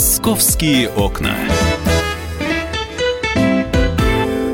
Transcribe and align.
Московские 0.00 0.88
окна. 0.88 1.36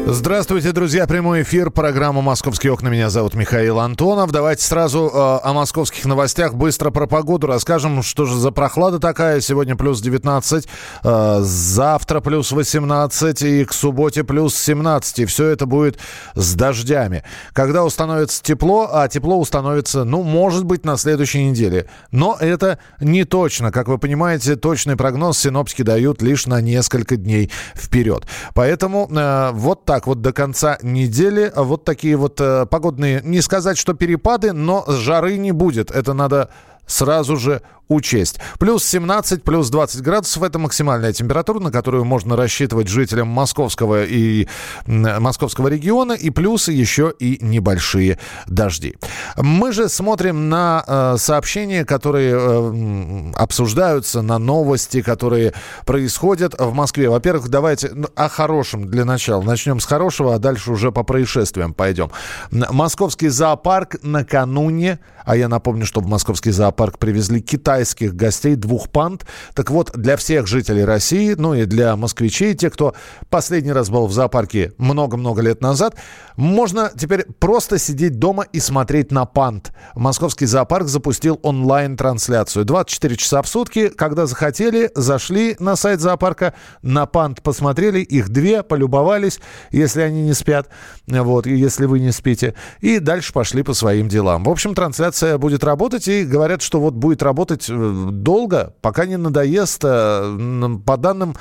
Здравствуйте, 0.09 0.71
друзья. 0.71 1.05
Прямой 1.09 1.43
эфир. 1.43 1.73
Программа 1.73 2.23
«Московские 2.23 2.73
окна». 2.73 2.87
Меня 2.87 3.11
зовут 3.11 3.35
Михаил 3.35 3.81
Антонов. 3.81 4.31
Давайте 4.31 4.63
сразу 4.63 5.11
э, 5.13 5.41
о 5.43 5.53
московских 5.53 6.05
новостях. 6.05 6.55
Быстро 6.55 6.93
про 6.93 7.09
погоду 7.09 7.49
расскажем, 7.49 8.05
что 8.05 8.25
же 8.25 8.39
за 8.39 8.53
прохлада 8.53 9.01
такая. 9.01 9.41
Сегодня 9.41 9.75
плюс 9.75 10.01
19, 10.01 10.69
э, 11.03 11.39
завтра 11.41 12.21
плюс 12.21 12.53
18 12.53 13.43
и 13.43 13.65
к 13.65 13.73
субботе 13.73 14.23
плюс 14.23 14.55
17. 14.55 15.19
И 15.19 15.25
все 15.25 15.49
это 15.49 15.67
будет 15.67 15.99
с 16.37 16.55
дождями. 16.55 17.25
Когда 17.53 17.83
установится 17.83 18.41
тепло, 18.45 18.89
а 18.93 19.09
тепло 19.09 19.41
установится, 19.41 20.05
ну, 20.05 20.23
может 20.23 20.67
быть, 20.67 20.85
на 20.85 20.99
следующей 20.99 21.43
неделе. 21.47 21.89
Но 22.13 22.37
это 22.39 22.79
не 23.01 23.25
точно. 23.25 23.73
Как 23.73 23.89
вы 23.89 23.99
понимаете, 23.99 24.55
точный 24.55 24.95
прогноз 24.95 25.37
синоптики 25.37 25.83
дают 25.83 26.23
лишь 26.23 26.47
на 26.47 26.61
несколько 26.61 27.17
дней 27.17 27.51
вперед. 27.75 28.25
Поэтому 28.55 29.11
э, 29.11 29.51
вот 29.53 29.85
так 29.85 29.96
так 29.97 30.07
вот 30.07 30.21
до 30.21 30.35
конца 30.35 30.79
недели. 30.83 31.51
Вот 31.57 31.85
такие 31.85 32.19
вот 32.19 32.39
э, 32.39 32.67
погодные, 32.67 33.23
не 33.25 33.41
сказать, 33.41 33.79
что 33.79 33.95
перепады, 33.95 34.53
но 34.53 34.85
жары 34.87 35.39
не 35.39 35.53
будет. 35.53 35.91
Это 35.91 36.13
надо 36.13 36.51
сразу 36.87 37.39
же 37.39 37.63
учесть. 37.89 38.39
Плюс 38.59 38.85
17, 38.85 39.43
плюс 39.43 39.71
20 39.71 40.03
градусов– 40.03 40.43
это 40.45 40.59
максимальная 40.59 41.13
температура, 41.13 41.61
на 41.61 41.71
которую 41.71 42.05
можно 42.05 42.37
рассчитывать 42.37 42.89
жителям 42.89 43.29
московского 43.29 44.05
и 44.05 44.49
московского 44.87 45.69
региона, 45.69 46.13
и 46.13 46.31
плюсы 46.31 46.73
еще 46.73 47.13
и 47.19 47.39
небольшие 47.41 48.19
дожди. 48.47 48.97
Мы 49.37 49.73
же 49.73 49.89
смотрим 49.89 50.49
на 50.49 50.85
э, 50.87 51.17
сообщения, 51.19 51.85
которые 51.85 52.35
э, 52.37 53.33
обсуждаются, 53.35 54.23
на 54.23 54.39
новости, 54.39 55.03
которые 55.03 55.55
происходят 55.85 56.55
в 56.59 56.73
Москве. 56.73 57.09
Во-первых, 57.09 57.49
давайте 57.49 57.91
ну, 57.95 58.09
о 58.15 58.29
хорошем 58.29 58.89
для 58.89 59.05
начала. 59.05 59.43
Начнем 59.43 59.81
с 59.81 59.85
хорошего, 59.87 60.35
а 60.35 60.39
дальше 60.39 60.73
уже 60.73 60.93
по 60.93 61.03
происшествиям 61.03 61.75
пойдем. 61.75 62.11
Московский 62.51 63.29
зоопарк 63.29 63.97
накануне, 64.03 64.99
а 65.25 65.37
я 65.37 65.49
напомню, 65.49 65.87
что 65.87 66.01
в 66.01 66.07
московский 66.07 66.51
зоопарк 66.51 66.99
привезли 66.99 67.41
Китай 67.41 67.76
китайских 67.77 68.17
гостей, 68.17 68.55
двух 68.57 68.89
панд. 68.89 69.27
Так 69.55 69.71
вот, 69.71 69.93
для 69.93 70.17
всех 70.17 70.47
жителей 70.47 70.85
России, 70.85 71.35
ну 71.37 71.53
и 71.53 71.67
для 71.67 71.95
москвичей, 71.95 72.55
те, 72.55 72.71
кто 72.71 72.95
последний 73.29 73.73
раз 73.73 73.91
был 73.91 74.07
в 74.07 74.13
зоопарке 74.13 74.73
много-много 74.79 75.43
лет 75.43 75.61
назад, 75.61 75.95
можно 76.37 76.91
теперь 76.97 77.27
просто 77.39 77.79
сидеть 77.79 78.19
дома 78.19 78.45
и 78.51 78.61
смотреть 78.61 79.13
на 79.13 79.27
панд. 79.27 79.73
Московский 79.95 80.47
зоопарк 80.47 80.89
запустил 80.89 81.39
онлайн-трансляцию. 81.43 82.65
24 82.65 83.17
часа 83.17 83.43
в 83.43 83.49
сутки, 83.49 83.89
когда 83.89 84.25
захотели, 84.25 84.91
зашли 84.95 85.57
на 85.59 85.77
сайт 85.77 86.01
зоопарка, 86.01 86.55
на 86.81 87.05
панд 87.05 87.43
посмотрели, 87.43 88.01
их 88.01 88.31
две, 88.31 88.63
полюбовались, 88.63 89.39
если 89.71 90.01
они 90.01 90.23
не 90.23 90.33
спят, 90.33 90.69
вот, 91.07 91.47
если 91.47 91.85
вы 91.85 92.01
не 92.01 92.13
спите, 92.13 92.55
и 92.81 93.01
дальше 93.01 93.35
пошли 93.35 93.63
по 93.63 93.75
своим 93.75 94.09
делам. 94.09 94.45
В 94.45 94.51
общем, 94.51 94.75
трансляция 94.75 95.37
будет 95.37 95.63
работать, 95.63 96.09
и 96.09 96.25
говорят, 96.25 96.63
что 96.63 96.81
вот 96.81 96.95
будет 96.95 97.23
работать 97.23 97.66
Э, 97.71 98.09
долго, 98.11 98.75
пока 98.81 99.07
не 99.07 99.17
надоест. 99.17 99.83
Э, 99.85 100.79
по 100.85 100.97
данным, 100.97 101.37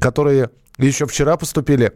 которые 0.00 0.50
еще 0.78 1.06
вчера 1.06 1.36
поступили, 1.36 1.92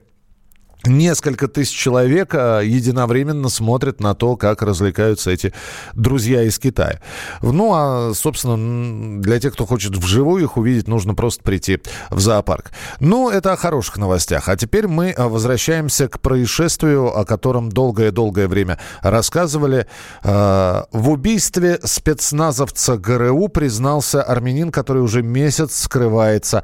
Несколько 0.84 1.48
тысяч 1.48 1.74
человек 1.74 2.34
э, 2.34 2.62
единовременно 2.64 3.48
смотрят 3.48 4.00
на 4.00 4.14
то, 4.14 4.36
как 4.36 4.62
развлекаются 4.62 5.30
эти 5.30 5.52
друзья 5.94 6.42
из 6.42 6.58
Китая. 6.58 7.00
Ну, 7.42 7.72
а, 7.74 8.12
собственно, 8.14 9.20
для 9.20 9.40
тех, 9.40 9.54
кто 9.54 9.66
хочет 9.66 9.96
вживую 9.96 10.44
их 10.44 10.56
увидеть, 10.56 10.86
нужно 10.86 11.14
просто 11.14 11.42
прийти 11.42 11.80
в 12.10 12.20
зоопарк. 12.20 12.70
Ну, 13.00 13.30
это 13.30 13.52
о 13.52 13.56
хороших 13.56 13.96
новостях. 13.96 14.48
А 14.48 14.56
теперь 14.56 14.86
мы 14.86 15.08
э, 15.08 15.24
возвращаемся 15.26 16.08
к 16.08 16.20
происшествию, 16.20 17.06
о 17.16 17.24
котором 17.24 17.70
долгое-долгое 17.70 18.46
время 18.46 18.78
рассказывали. 19.02 19.86
Э, 20.22 20.82
в 20.92 21.10
убийстве 21.10 21.80
спецназовца 21.82 22.96
ГРУ 22.96 23.48
признался 23.48 24.22
армянин, 24.22 24.70
который 24.70 25.02
уже 25.02 25.22
месяц 25.22 25.82
скрывается 25.82 26.62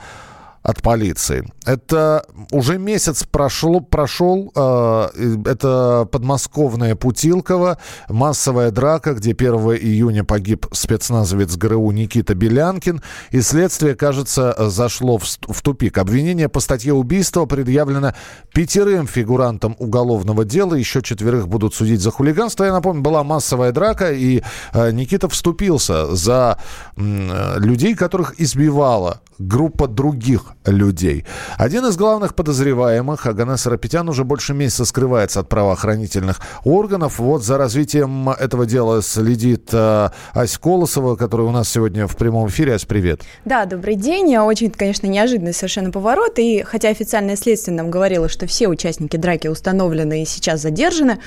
от 0.63 0.81
полиции. 0.81 1.45
Это 1.67 2.25
уже 2.51 2.79
месяц 2.79 3.25
прошло, 3.25 3.81
прошел. 3.81 4.53
Э, 4.55 5.09
это 5.45 6.09
подмосковная 6.11 6.95
Путилково. 6.95 7.79
Массовая 8.09 8.71
драка, 8.71 9.15
где 9.15 9.33
1 9.33 9.55
июня 9.55 10.25
погиб 10.25 10.67
спецназовец 10.73 11.57
ГРУ 11.57 11.91
Никита 11.91 12.35
Белянкин. 12.35 13.03
И 13.31 13.41
следствие, 13.41 13.97
кажется, 13.97 14.55
зашло 14.71 15.19
в, 15.19 15.25
в 15.25 15.63
тупик. 15.63 15.99
Обвинение 15.99 16.49
по 16.49 16.61
статье 16.61 16.93
убийства 16.93 17.47
предъявлено 17.47 18.15
пятерым 18.55 19.07
фигурантам 19.07 19.75
уголовного 19.79 20.45
дела. 20.45 20.75
Еще 20.75 21.03
четверых 21.03 21.49
будут 21.49 21.75
судить 21.75 22.01
за 22.01 22.13
хулиганство. 22.13 22.65
Я 22.65 22.73
напомню, 22.73 23.03
была 23.03 23.25
массовая 23.25 23.73
драка, 23.73 24.13
и 24.13 24.43
э, 24.73 24.93
Никита 24.93 25.29
вступился 25.29 26.15
за 26.15 26.59
э, 26.97 27.55
людей, 27.59 27.97
которых 27.97 28.41
избивала 28.41 29.21
группа 29.39 29.89
других 29.89 30.52
людей. 30.67 31.25
Один 31.57 31.87
из 31.87 31.97
главных 31.97 32.35
подозреваемых, 32.35 33.27
Аганес 33.27 33.67
Рапетян, 33.67 34.09
уже 34.09 34.25
больше 34.25 34.55
месяца 34.55 34.85
скрывается 34.85 35.41
от 35.41 35.49
правоохранительных 35.49 36.41
органов. 36.65 37.19
Вот 37.19 37.45
за 37.45 37.59
развитием 37.59 38.29
этого 38.31 38.67
дела 38.67 39.03
следит 39.03 39.71
э, 39.73 40.09
Ась 40.35 40.59
Колосова, 40.59 41.17
которая 41.17 41.49
у 41.49 41.53
нас 41.53 41.69
сегодня 41.69 42.07
в 42.07 42.17
прямом 42.17 42.49
эфире. 42.49 42.75
Ась, 42.75 42.85
привет. 42.85 43.23
Да, 43.45 43.65
добрый 43.65 43.95
день. 43.95 44.37
Очень, 44.37 44.71
конечно, 44.71 45.07
неожиданный 45.07 45.53
совершенно 45.53 45.91
поворот. 45.91 46.39
И 46.39 46.63
хотя 46.63 46.89
официальное 46.89 47.37
следствие 47.37 47.77
нам 47.77 47.91
говорило, 47.91 48.29
что 48.29 48.47
все 48.47 48.69
участники 48.69 49.17
драки 49.17 49.49
установлены 49.49 50.23
и 50.23 50.27
сейчас 50.27 50.61
задержаны, 50.61 51.19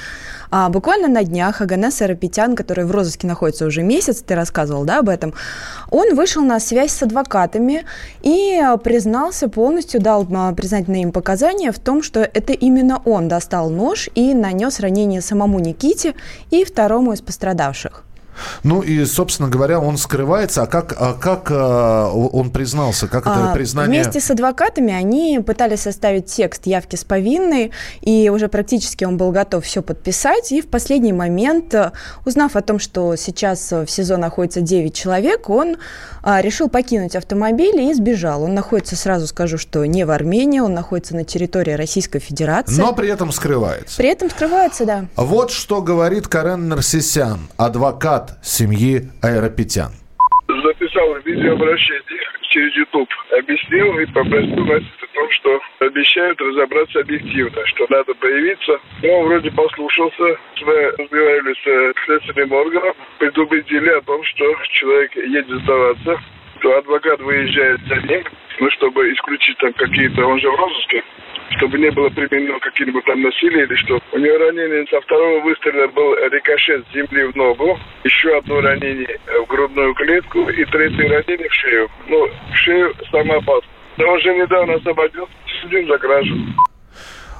а 0.51 0.69
буквально 0.69 1.07
на 1.07 1.23
днях 1.23 1.61
Аганес 1.61 2.01
Арапетян, 2.01 2.55
который 2.55 2.85
в 2.85 2.91
розыске 2.91 3.27
находится 3.27 3.65
уже 3.65 3.83
месяц, 3.83 4.21
ты 4.21 4.35
рассказывал 4.35 4.85
да, 4.85 4.99
об 4.99 5.09
этом, 5.09 5.33
он 5.89 6.15
вышел 6.15 6.43
на 6.43 6.59
связь 6.59 6.91
с 6.91 7.03
адвокатами 7.03 7.85
и 8.21 8.61
признался 9.15 9.47
полностью, 9.47 10.01
дал 10.01 10.27
а, 10.33 10.51
признательные 10.51 11.03
им 11.03 11.13
показания 11.13 11.71
в 11.71 11.79
том, 11.79 12.03
что 12.03 12.19
это 12.19 12.51
именно 12.51 13.01
он 13.05 13.29
достал 13.29 13.69
нож 13.69 14.09
и 14.13 14.33
нанес 14.33 14.77
ранение 14.81 15.21
самому 15.21 15.59
Никите 15.59 16.15
и 16.51 16.65
второму 16.65 17.13
из 17.13 17.21
пострадавших. 17.21 18.04
Ну 18.63 18.81
и, 18.81 19.05
собственно 19.05 19.49
говоря, 19.49 19.79
он 19.79 19.97
скрывается. 19.97 20.63
А 20.63 20.67
как, 20.67 20.95
а 20.97 21.13
как 21.13 21.47
а, 21.51 22.09
он 22.11 22.51
признался? 22.51 23.07
Как 23.07 23.25
это 23.25 23.51
а, 23.51 23.53
признание? 23.53 24.01
Вместе 24.01 24.19
с 24.19 24.31
адвокатами 24.31 24.93
они 24.93 25.39
пытались 25.45 25.81
составить 25.81 26.27
текст 26.27 26.65
явки 26.65 26.95
с 26.95 27.03
повинной, 27.03 27.71
и 28.01 28.29
уже 28.29 28.47
практически 28.47 29.03
он 29.03 29.17
был 29.17 29.31
готов 29.31 29.65
все 29.65 29.81
подписать. 29.81 30.51
И 30.51 30.61
в 30.61 30.67
последний 30.67 31.13
момент, 31.13 31.75
узнав 32.25 32.55
о 32.55 32.61
том, 32.61 32.79
что 32.79 33.15
сейчас 33.15 33.71
в 33.71 33.87
СИЗО 33.87 34.17
находится 34.17 34.61
9 34.61 34.93
человек, 34.93 35.49
он 35.49 35.77
а, 36.23 36.41
решил 36.41 36.69
покинуть 36.69 37.15
автомобиль 37.15 37.79
и 37.81 37.93
сбежал. 37.93 38.43
Он 38.43 38.53
находится, 38.53 38.95
сразу 38.95 39.27
скажу, 39.27 39.57
что 39.57 39.85
не 39.85 40.05
в 40.05 40.11
Армении, 40.11 40.59
он 40.59 40.73
находится 40.73 41.15
на 41.15 41.23
территории 41.23 41.73
Российской 41.73 42.19
Федерации. 42.19 42.81
Но 42.81 42.93
при 42.93 43.09
этом 43.09 43.31
скрывается. 43.31 43.97
При 43.97 44.09
этом 44.09 44.29
скрывается, 44.29 44.85
да. 44.85 45.05
Вот 45.15 45.51
что 45.51 45.81
говорит 45.81 46.27
Карен 46.27 46.67
Нарсисян, 46.67 47.47
адвокат 47.57 48.24
брат 48.25 48.37
семьи 48.43 49.01
Аэропетян. 49.21 49.91
Записал 50.47 51.15
видеообращение 51.25 52.01
через 52.41 52.75
YouTube. 52.75 53.09
Объяснил 53.37 53.97
и 53.99 54.05
попросил 54.05 54.65
нас 54.65 54.83
о 55.01 55.15
том, 55.15 55.29
что 55.31 55.59
обещают 55.79 56.39
разобраться 56.39 56.99
объективно, 56.99 57.65
что 57.65 57.85
надо 57.89 58.13
появиться. 58.15 58.79
Но 59.03 59.19
он 59.19 59.27
вроде 59.27 59.51
послушался. 59.51 60.37
Мы 60.61 60.91
разговаривали 60.97 61.53
с 61.53 62.05
следственным 62.05 62.51
органом, 62.51 62.93
предупредили 63.19 63.89
о 63.89 64.01
том, 64.01 64.23
что 64.23 64.45
человек 64.71 65.15
едет 65.15 65.61
сдаваться, 65.63 66.19
то 66.61 66.77
адвокат 66.77 67.19
выезжает 67.21 67.79
за 67.87 67.95
ним, 68.07 68.23
ну, 68.59 68.69
чтобы 68.71 69.11
исключить 69.13 69.57
там 69.57 69.73
какие-то, 69.73 70.25
он 70.25 70.39
же 70.39 70.49
в 70.49 70.55
розыске, 70.55 71.03
чтобы 71.51 71.77
не 71.77 71.89
было 71.91 72.09
применено 72.09 72.59
какие-нибудь 72.59 73.05
там 73.05 73.21
насилие 73.21 73.65
или 73.65 73.75
что. 73.75 73.99
У 74.11 74.17
него 74.17 74.37
ранение 74.37 74.85
со 74.87 74.99
второго 75.01 75.41
выстрела 75.41 75.87
был 75.87 76.15
рикошет 76.15 76.85
с 76.87 76.93
земли 76.93 77.25
в 77.25 77.35
ногу, 77.35 77.79
еще 78.03 78.37
одно 78.37 78.61
ранение 78.61 79.19
в 79.25 79.45
грудную 79.47 79.93
клетку 79.95 80.49
и 80.49 80.65
третье 80.65 81.09
ранение 81.09 81.49
в 81.49 81.53
шею. 81.53 81.89
Ну, 82.07 82.27
в 82.27 82.55
шею 82.55 82.93
самопад. 83.11 83.63
Но 83.97 84.11
он 84.11 84.19
же 84.19 84.35
недавно 84.35 84.73
освободился, 84.73 85.31
судим 85.61 85.87
за 85.87 85.97
кражу. 85.97 86.35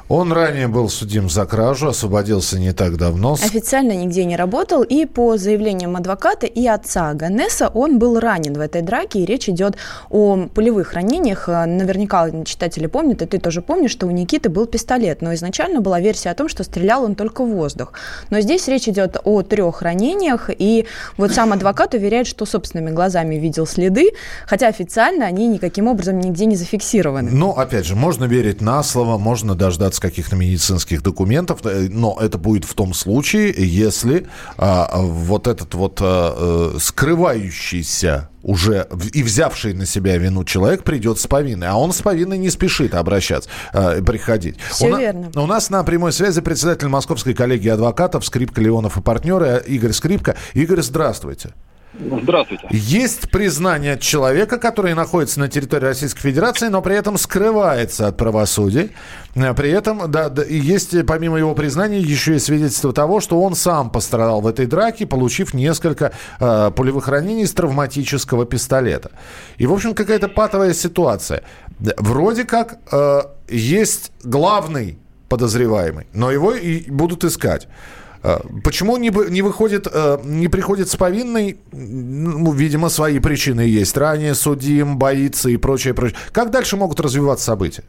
Он 0.07 0.31
ранее 0.31 0.67
был 0.67 0.87
судим 0.87 1.31
за 1.31 1.45
кражу, 1.45 1.87
освободился 1.87 2.59
не 2.59 2.73
так 2.73 2.95
давно. 2.95 3.33
Официально 3.33 3.93
нигде 3.93 4.23
не 4.25 4.35
работал, 4.35 4.83
и 4.83 5.05
по 5.07 5.35
заявлениям 5.35 5.95
адвоката 5.95 6.45
и 6.45 6.67
отца 6.67 7.11
Ганеса 7.15 7.69
он 7.69 7.97
был 7.97 8.19
ранен 8.19 8.53
в 8.53 8.59
этой 8.59 8.83
драке, 8.83 9.21
и 9.21 9.25
речь 9.25 9.49
идет 9.49 9.77
о 10.11 10.47
пулевых 10.53 10.93
ранениях. 10.93 11.47
Наверняка 11.47 12.29
читатели 12.43 12.85
помнят, 12.85 13.23
и 13.23 13.25
ты 13.25 13.39
тоже 13.39 13.63
помнишь, 13.63 13.89
что 13.89 14.05
у 14.05 14.11
Никиты 14.11 14.49
был 14.49 14.67
пистолет, 14.67 15.23
но 15.23 15.33
изначально 15.33 15.81
была 15.81 15.99
версия 15.99 16.29
о 16.29 16.35
том, 16.35 16.49
что 16.49 16.63
стрелял 16.63 17.03
он 17.03 17.15
только 17.15 17.43
в 17.43 17.49
воздух. 17.49 17.93
Но 18.29 18.41
здесь 18.41 18.67
речь 18.67 18.87
идет 18.87 19.17
о 19.23 19.41
трех 19.41 19.81
ранениях, 19.81 20.51
и 20.55 20.85
вот 21.17 21.31
сам 21.31 21.51
адвокат 21.51 21.95
уверяет, 21.95 22.27
что 22.27 22.45
собственными 22.45 22.91
глазами 22.91 23.37
видел 23.37 23.65
следы, 23.65 24.11
хотя 24.45 24.67
официально 24.67 25.25
они 25.25 25.47
никаким 25.47 25.87
образом 25.87 26.19
нигде 26.19 26.45
не 26.45 26.55
зафиксированы. 26.55 27.31
Ну, 27.31 27.49
опять 27.53 27.87
же, 27.87 27.95
можно 27.95 28.25
верить 28.25 28.61
на 28.61 28.83
слово, 28.83 29.17
можно 29.17 29.55
дождаться 29.55 29.94
каких-то 29.99 30.35
медицинских 30.35 31.01
документов, 31.01 31.59
э, 31.65 31.87
но 31.89 32.17
это 32.19 32.37
будет 32.37 32.65
в 32.65 32.73
том 32.73 32.93
случае, 32.93 33.53
если 33.57 34.27
а, 34.57 34.89
вот 34.97 35.47
этот 35.47 35.73
вот 35.73 35.99
а, 36.01 36.75
скрывающийся 36.79 38.29
уже 38.45 38.87
и 39.13 39.23
взявший 39.23 39.73
на 39.73 39.87
себя 39.87 40.17
вину 40.17 40.43
человек 40.43 40.83
придет 40.83 41.19
с 41.19 41.25
повинной. 41.25 41.67
А 41.67 41.75
он 41.75 41.91
с 41.91 42.01
повинной 42.01 42.37
не 42.37 42.51
спешит 42.51 42.93
обращаться, 42.93 43.49
э, 43.73 44.01
приходить. 44.03 44.57
Все 44.69 44.93
у 44.93 44.97
верно. 44.97 45.31
На, 45.33 45.41
у 45.41 45.47
нас 45.47 45.71
на 45.71 45.83
прямой 45.83 46.13
связи 46.13 46.41
председатель 46.41 46.87
Московской 46.87 47.33
коллегии 47.33 47.69
адвокатов 47.69 48.23
Скрипка, 48.23 48.61
Леонов 48.61 48.97
и 48.97 49.01
партнеры 49.01 49.63
Игорь 49.65 49.93
Скрипка. 49.93 50.35
Игорь, 50.53 50.81
здравствуйте. 50.81 51.53
Здравствуйте. 51.99 52.67
Есть 52.71 53.29
признание 53.31 53.97
человека, 53.97 54.57
который 54.57 54.93
находится 54.93 55.39
на 55.39 55.47
территории 55.47 55.85
Российской 55.85 56.21
Федерации, 56.21 56.67
но 56.67 56.81
при 56.81 56.95
этом 56.95 57.17
скрывается 57.17 58.07
от 58.07 58.17
правосудия. 58.17 58.89
Э, 59.35 59.53
при 59.53 59.71
этом, 59.71 60.11
да, 60.11 60.29
да 60.29 60.43
есть 60.43 60.95
помимо 61.05 61.37
его 61.37 61.55
признания 61.55 61.99
еще 61.99 62.35
и 62.35 62.39
свидетельство 62.39 62.93
того, 62.93 63.21
что 63.21 63.41
он 63.41 63.55
сам 63.55 63.89
пострадал 63.89 64.41
в 64.41 64.47
этой 64.47 64.65
драке, 64.65 65.05
получив 65.05 65.53
несколько 65.53 66.11
э, 66.39 66.71
пулевых 66.75 67.07
ранений 67.07 67.43
из 67.43 67.53
травматического 67.53 68.45
пистолета. 68.45 69.11
И, 69.57 69.65
в 69.65 69.73
общем, 69.73 69.93
какая-то 69.93 70.27
патовая 70.27 70.73
ситуация. 70.73 71.43
Вроде 71.97 72.43
как 72.43 72.79
э, 72.91 73.21
есть 73.49 74.11
главный 74.23 74.99
подозреваемый, 75.29 76.07
но 76.13 76.31
его 76.31 76.53
и 76.53 76.89
будут 76.89 77.23
искать. 77.23 77.67
Э, 78.25 78.39
почему 78.63 78.97
не, 78.97 79.11
не 79.29 79.41
выходит, 79.43 79.87
э, 79.91 80.17
не 80.23 80.47
приходит 80.47 80.87
с 80.87 80.95
повинной? 80.95 81.57
Ну, 81.71 82.51
видимо, 82.53 82.89
свои 82.89 83.19
причины 83.19 83.61
есть. 83.61 83.95
Ранее 83.95 84.33
судим, 84.33 84.97
боится 84.97 85.49
и 85.49 85.57
прочее, 85.57 85.93
прочее. 85.93 86.17
Как 86.31 86.49
дальше 86.49 86.75
могут 86.75 86.99
развиваться 86.99 87.45
события? 87.45 87.83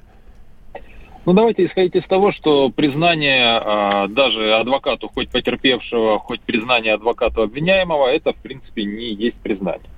Ну, 1.25 1.33
давайте 1.33 1.65
исходить 1.65 1.97
из 1.97 2.05
того, 2.05 2.33
что 2.33 2.69
признание 2.69 3.61
э, 3.61 4.09
даже 4.09 4.55
адвокату, 4.55 5.11
хоть 5.12 5.31
потерпевшего, 5.31 6.19
хоть 6.19 6.41
признание 6.41 6.94
адвокату 6.94 7.43
обвиняемого, 7.43 8.06
это, 8.09 8.35
в 8.35 8.37
принципе, 8.37 8.85
не 8.85 9.15
есть 9.15 9.37
признание. 9.37 9.88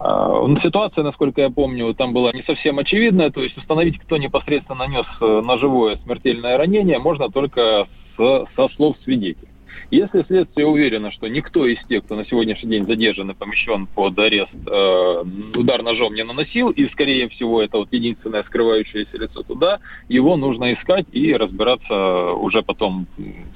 Э, 0.00 0.46
ситуация, 0.62 1.04
насколько 1.04 1.42
я 1.42 1.50
помню, 1.50 1.92
там 1.92 2.14
была 2.14 2.32
не 2.32 2.42
совсем 2.44 2.78
очевидная, 2.78 3.30
то 3.30 3.42
есть 3.42 3.58
установить, 3.58 3.98
кто 4.00 4.16
непосредственно 4.16 4.86
нанес 4.86 5.06
ножевое 5.20 5.98
смертельное 5.98 6.56
ранение, 6.56 6.98
можно 6.98 7.28
только 7.28 7.86
со 8.16 8.68
слов 8.76 8.96
свидетелей. 9.04 9.48
Если 9.94 10.24
следствие 10.24 10.66
уверено, 10.66 11.12
что 11.12 11.28
никто 11.28 11.68
из 11.68 11.78
тех, 11.86 12.04
кто 12.04 12.16
на 12.16 12.26
сегодняшний 12.26 12.68
день 12.68 12.84
задержан 12.84 13.30
и 13.30 13.34
помещен 13.34 13.86
под 13.86 14.18
арест, 14.18 14.50
э, 14.52 15.24
удар 15.54 15.84
ножом 15.84 16.14
не 16.14 16.24
наносил, 16.24 16.70
и, 16.70 16.88
скорее 16.88 17.28
всего, 17.28 17.62
это 17.62 17.78
вот 17.78 17.92
единственное 17.92 18.42
скрывающееся 18.42 19.16
лицо 19.16 19.44
туда, 19.44 19.78
его 20.08 20.36
нужно 20.36 20.74
искать 20.74 21.06
и 21.12 21.32
разбираться 21.32 22.32
уже 22.32 22.62
потом, 22.62 23.06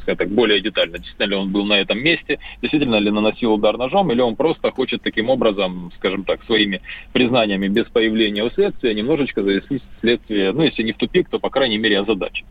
скажем 0.02 0.17
так, 0.17 0.29
более 0.29 0.61
детально, 0.61 0.99
действительно 0.99 1.26
ли 1.26 1.35
он 1.35 1.50
был 1.50 1.64
на 1.64 1.81
этом 1.81 1.99
месте, 1.99 2.38
действительно 2.62 3.00
ли 3.00 3.11
наносил 3.11 3.55
удар 3.55 3.76
ножом, 3.76 4.12
или 4.12 4.20
он 4.20 4.37
просто 4.37 4.70
хочет 4.70 5.02
таким 5.02 5.31
образом, 5.31 5.91
скажем 5.96 6.23
так, 6.23 6.44
своими 6.44 6.82
признаниями 7.12 7.67
без 7.67 7.87
появления 7.87 8.44
у 8.44 8.50
следствия 8.50 8.94
немножечко 8.94 9.43
завести 9.43 9.81
следствие, 10.02 10.52
ну, 10.52 10.62
если 10.62 10.84
не 10.84 10.93
в 10.93 10.99
тупик, 10.99 11.29
то, 11.31 11.41
по 11.41 11.50
крайней 11.50 11.79
мере, 11.79 11.99
озадачить. 11.99 12.46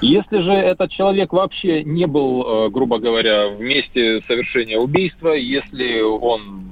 Если 0.00 0.40
же 0.40 0.52
этот 0.52 0.90
человек 0.90 1.32
вообще 1.32 1.82
не 1.82 2.06
был, 2.06 2.66
э, 2.66 2.70
грубо 2.70 2.98
говоря, 2.98 3.48
в 3.48 3.60
месте 3.60 4.22
совершения 4.26 4.78
убийства, 4.78 5.30
если 5.32 6.00
он 6.00 6.68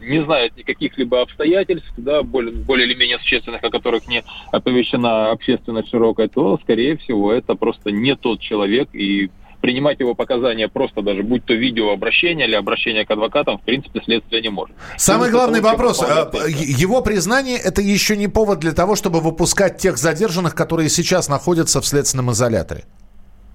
не 0.00 0.24
знает 0.24 0.56
никаких 0.56 0.96
либо 0.96 1.20
обстоятельств, 1.20 1.92
да, 1.96 2.22
более, 2.22 2.54
более 2.54 2.86
или 2.86 2.94
менее 2.94 3.18
существенных, 3.18 3.62
о 3.62 3.70
которых 3.70 4.08
не 4.08 4.24
оповещена 4.50 5.30
общественность 5.30 5.90
широкая, 5.90 6.28
то, 6.28 6.58
скорее 6.62 6.96
всего, 6.96 7.32
это 7.32 7.54
просто 7.54 7.90
не 7.90 8.16
тот 8.16 8.40
человек, 8.40 8.88
и 8.94 9.30
принимать 9.60 10.00
его 10.00 10.14
показания 10.14 10.68
просто 10.68 11.02
даже, 11.02 11.22
будь 11.22 11.44
то 11.44 11.54
видеообращение 11.54 12.46
или 12.46 12.54
обращение 12.54 13.04
к 13.04 13.10
адвокатам, 13.10 13.58
в 13.58 13.62
принципе, 13.62 14.00
следствие 14.04 14.42
не 14.42 14.48
может. 14.48 14.76
Самый 14.96 15.30
главный 15.30 15.60
вопрос. 15.60 16.02
А, 16.02 16.30
его 16.46 17.02
признание– 17.02 17.58
это 17.64 17.80
еще 17.80 18.16
не 18.16 18.28
повод 18.28 18.60
для 18.60 18.72
того, 18.72 18.96
чтобы 18.96 19.20
выпускать 19.20 19.78
тех 19.78 19.96
задержанных, 19.96 20.54
которые 20.54 20.88
сейчас 20.88 21.28
находятся 21.28 21.80
в 21.80 21.86
следственном 21.86 22.30
изоляторе? 22.32 22.84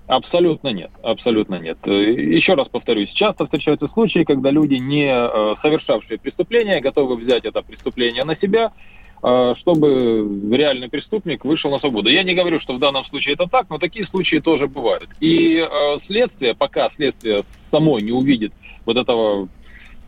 Абсолютно 0.07 0.67
нет, 0.69 0.91
абсолютно 1.01 1.55
нет. 1.55 1.77
Э, 1.85 1.91
еще 1.91 2.55
раз 2.55 2.67
повторюсь, 2.67 3.09
часто 3.11 3.45
встречаются 3.45 3.87
случаи, 3.87 4.25
когда 4.25 4.51
люди, 4.51 4.75
не 4.75 5.07
э, 5.07 5.55
совершавшие 5.61 6.19
преступления, 6.19 6.81
готовы 6.81 7.15
взять 7.15 7.45
это 7.45 7.61
преступление 7.61 8.25
на 8.25 8.35
себя 8.35 8.73
чтобы 9.23 10.51
реальный 10.51 10.89
преступник 10.89 11.45
вышел 11.45 11.71
на 11.71 11.79
свободу. 11.79 12.09
Я 12.09 12.23
не 12.23 12.33
говорю, 12.33 12.59
что 12.59 12.73
в 12.73 12.79
данном 12.79 13.05
случае 13.05 13.35
это 13.35 13.47
так, 13.47 13.69
но 13.69 13.77
такие 13.77 14.05
случаи 14.07 14.39
тоже 14.39 14.67
бывают. 14.67 15.07
И 15.21 15.57
э, 15.57 15.97
следствие, 16.07 16.55
пока 16.55 16.89
следствие 16.97 17.45
само 17.71 17.99
не 17.99 18.11
увидит 18.11 18.51
вот 18.85 18.97
этого 18.97 19.47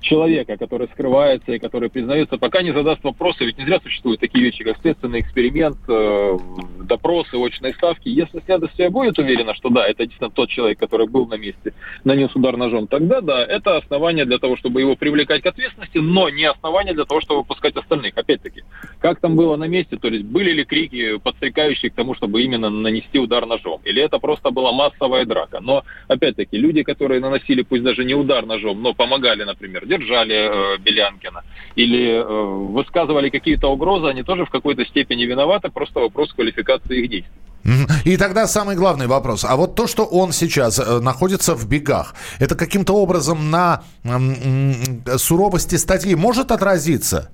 человека, 0.05 0.55
который 0.57 0.87
скрывается 0.93 1.51
и 1.51 1.59
который 1.59 1.89
признается, 1.89 2.37
пока 2.37 2.61
не 2.61 2.71
задаст 2.71 3.03
вопросы, 3.03 3.43
ведь 3.45 3.57
не 3.57 3.65
зря 3.65 3.79
существуют 3.81 4.21
такие 4.21 4.45
вещи, 4.45 4.63
как 4.63 4.77
следственный 4.81 5.19
эксперимент, 5.19 5.77
э, 5.87 6.37
допросы, 6.83 7.35
очные 7.37 7.73
ставки. 7.73 8.07
Если 8.07 8.41
следствие 8.45 8.89
будет 8.89 9.17
уверено, 9.19 9.53
что 9.55 9.69
да, 9.69 9.85
это 9.85 10.05
действительно 10.05 10.29
тот 10.29 10.49
человек, 10.49 10.79
который 10.79 11.07
был 11.07 11.25
на 11.25 11.35
месте, 11.35 11.73
нанес 12.03 12.29
удар 12.35 12.55
ножом, 12.55 12.87
тогда 12.87 13.21
да, 13.21 13.43
это 13.43 13.77
основание 13.77 14.25
для 14.25 14.37
того, 14.37 14.55
чтобы 14.55 14.79
его 14.81 14.95
привлекать 14.95 15.41
к 15.41 15.47
ответственности, 15.47 15.97
но 15.97 16.29
не 16.29 16.45
основание 16.45 16.93
для 16.93 17.05
того, 17.05 17.21
чтобы 17.21 17.41
выпускать 17.41 17.75
остальных. 17.75 18.13
Опять-таки, 18.15 18.63
как 18.99 19.19
там 19.19 19.35
было 19.35 19.55
на 19.57 19.65
месте, 19.65 19.97
то 19.97 20.07
есть 20.07 20.23
были 20.23 20.51
ли 20.51 20.63
крики, 20.63 21.17
подстрекающие 21.17 21.91
к 21.91 21.95
тому, 21.95 22.15
чтобы 22.15 22.43
именно 22.43 22.69
нанести 22.69 23.19
удар 23.19 23.45
ножом, 23.45 23.81
или 23.83 24.01
это 24.01 24.19
просто 24.19 24.51
была 24.51 24.71
массовая 24.71 25.25
драка. 25.25 25.59
Но, 25.59 25.83
опять-таки, 26.07 26.57
люди, 26.57 26.83
которые 26.83 27.19
наносили, 27.19 27.63
пусть 27.63 27.83
даже 27.83 28.05
не 28.05 28.13
удар 28.13 28.45
ножом, 28.45 28.81
но 28.81 28.93
помогали, 28.93 29.43
например, 29.43 29.85
держали 29.97 30.35
э, 30.35 30.77
Белянкина 30.79 31.43
или 31.75 32.11
э, 32.11 32.23
высказывали 32.23 33.29
какие-то 33.29 33.67
угрозы, 33.67 34.07
они 34.07 34.23
тоже 34.23 34.45
в 34.45 34.49
какой-то 34.49 34.85
степени 34.85 35.25
виноваты, 35.25 35.69
просто 35.69 35.99
вопрос 35.99 36.33
квалификации 36.33 37.03
их 37.03 37.09
действий. 37.09 37.33
И 38.03 38.15
тогда 38.17 38.45
самый 38.45 38.75
главный 38.75 39.07
вопрос. 39.07 39.43
А 39.43 39.55
вот 39.55 39.75
то, 39.75 39.87
что 39.87 40.05
он 40.05 40.31
сейчас 40.31 40.79
э, 40.79 40.99
находится 40.99 41.55
в 41.55 41.67
бегах, 41.67 42.13
это 42.39 42.55
каким-то 42.55 42.93
образом 42.93 43.49
на 43.49 43.83
суровости 45.17 45.75
статьи 45.75 46.15
может 46.15 46.51
отразиться? 46.51 47.31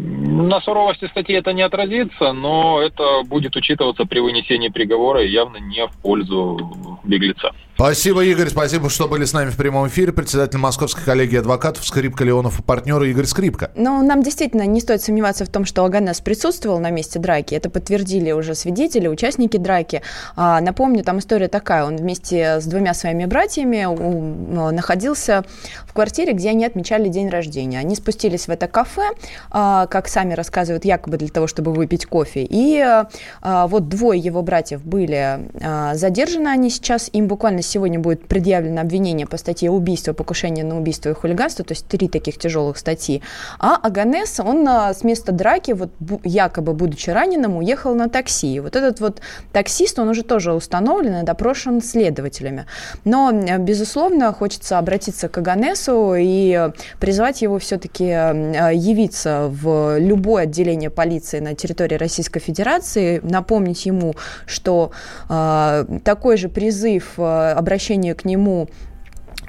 На 0.00 0.60
суровости 0.60 1.08
статьи 1.08 1.34
это 1.34 1.52
не 1.52 1.62
отразится, 1.62 2.32
но 2.32 2.80
это 2.80 3.22
будет 3.24 3.56
учитываться 3.56 4.04
при 4.04 4.20
вынесении 4.20 4.68
приговора 4.68 5.24
и 5.24 5.28
явно 5.28 5.56
не 5.56 5.84
в 5.86 5.92
пользу 6.02 6.98
беглеца. 7.02 7.50
Спасибо, 7.74 8.24
Игорь, 8.24 8.48
спасибо, 8.48 8.90
что 8.90 9.06
были 9.06 9.24
с 9.24 9.32
нами 9.32 9.50
в 9.50 9.56
прямом 9.56 9.86
эфире. 9.86 10.12
Председатель 10.12 10.58
Московской 10.58 11.04
коллегии 11.04 11.38
адвокатов 11.38 11.86
Скрипка 11.86 12.24
Леонов 12.24 12.58
и 12.58 12.62
партнеры 12.64 13.08
Игорь 13.08 13.26
Скрипка. 13.26 13.70
Ну, 13.76 14.04
нам 14.04 14.24
действительно 14.24 14.66
не 14.66 14.80
стоит 14.80 15.00
сомневаться 15.00 15.44
в 15.44 15.48
том, 15.48 15.64
что 15.64 15.84
Аганес 15.84 16.20
присутствовал 16.20 16.80
на 16.80 16.90
месте 16.90 17.20
драки. 17.20 17.54
Это 17.54 17.70
подтвердили 17.70 18.32
уже 18.32 18.56
свидетели, 18.56 19.06
участники 19.06 19.58
драки. 19.58 20.02
А, 20.34 20.60
напомню, 20.60 21.04
там 21.04 21.20
история 21.20 21.46
такая. 21.46 21.84
Он 21.84 21.96
вместе 21.96 22.60
с 22.60 22.64
двумя 22.64 22.94
своими 22.94 23.26
братьями 23.26 23.84
у, 23.84 24.72
находился 24.72 25.44
в 25.86 25.92
квартире, 25.92 26.32
где 26.32 26.50
они 26.50 26.64
отмечали 26.64 27.08
день 27.08 27.28
рождения. 27.28 27.78
Они 27.78 27.94
спустились 27.94 28.48
в 28.48 28.50
это 28.50 28.66
кафе, 28.66 29.10
а, 29.52 29.86
как 29.88 30.08
сами 30.08 30.34
рассказывают, 30.34 30.84
якобы 30.84 31.16
для 31.16 31.28
того, 31.28 31.46
чтобы 31.46 31.72
выпить 31.72 32.06
кофе. 32.06 32.46
И 32.48 32.80
а, 33.40 33.66
вот 33.66 33.88
двое 33.88 34.20
его 34.20 34.42
братьев 34.42 34.84
были 34.84 35.48
а, 35.62 35.94
задержаны 35.94 36.48
они 36.48 36.70
сейчас. 36.70 37.10
Им 37.12 37.26
буквально 37.26 37.62
сегодня 37.62 37.98
будет 37.98 38.26
предъявлено 38.26 38.80
обвинение 38.80 39.26
по 39.26 39.36
статье 39.36 39.70
убийство, 39.70 40.12
покушение 40.12 40.64
на 40.64 40.78
убийство 40.78 41.10
и 41.10 41.14
хулиганство, 41.14 41.64
то 41.64 41.72
есть 41.72 41.86
три 41.86 42.08
таких 42.08 42.38
тяжелых 42.38 42.78
статьи. 42.78 43.22
А 43.58 43.76
Аганес, 43.76 44.40
он 44.40 44.66
а, 44.68 44.92
с 44.94 45.04
места 45.04 45.32
драки, 45.32 45.72
вот 45.72 45.90
якобы 46.24 46.72
будучи 46.72 47.10
раненым, 47.10 47.56
уехал 47.56 47.94
на 47.94 48.08
такси. 48.08 48.60
Вот 48.60 48.76
этот 48.76 49.00
вот 49.00 49.20
таксист, 49.52 49.98
он 49.98 50.08
уже 50.08 50.22
тоже 50.22 50.52
установлен 50.52 51.22
и 51.22 51.22
допрошен 51.24 51.82
следователями. 51.82 52.66
Но, 53.04 53.32
безусловно, 53.58 54.32
хочется 54.32 54.78
обратиться 54.78 55.28
к 55.28 55.38
Аганесу 55.38 56.14
и 56.16 56.70
призвать 57.00 57.42
его 57.42 57.58
все-таки 57.58 58.04
явиться 58.04 59.48
в 59.48 59.67
любое 59.98 60.44
отделение 60.44 60.90
полиции 60.90 61.40
на 61.40 61.54
территории 61.54 61.96
Российской 61.96 62.40
Федерации, 62.40 63.20
напомнить 63.22 63.86
ему, 63.86 64.14
что 64.46 64.92
э, 65.28 65.84
такой 66.04 66.36
же 66.36 66.48
призыв, 66.48 67.14
э, 67.18 67.52
обращение 67.52 68.14
к 68.14 68.24
нему 68.24 68.68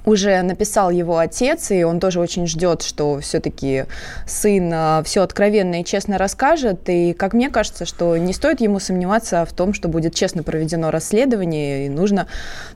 уже 0.05 0.41
написал 0.41 0.89
его 0.89 1.17
отец, 1.17 1.71
и 1.71 1.83
он 1.83 1.99
тоже 1.99 2.19
очень 2.19 2.47
ждет, 2.47 2.81
что 2.81 3.19
все-таки 3.19 3.85
сын 4.25 4.71
а, 4.73 5.03
все 5.03 5.21
откровенно 5.21 5.81
и 5.81 5.85
честно 5.85 6.17
расскажет. 6.17 6.89
И, 6.89 7.13
как 7.13 7.33
мне 7.33 7.49
кажется, 7.49 7.85
что 7.85 8.17
не 8.17 8.33
стоит 8.33 8.61
ему 8.61 8.79
сомневаться 8.79 9.45
в 9.45 9.53
том, 9.53 9.73
что 9.73 9.87
будет 9.87 10.15
честно 10.15 10.43
проведено 10.43 10.91
расследование, 10.91 11.85
и 11.85 11.89
нужно, 11.89 12.27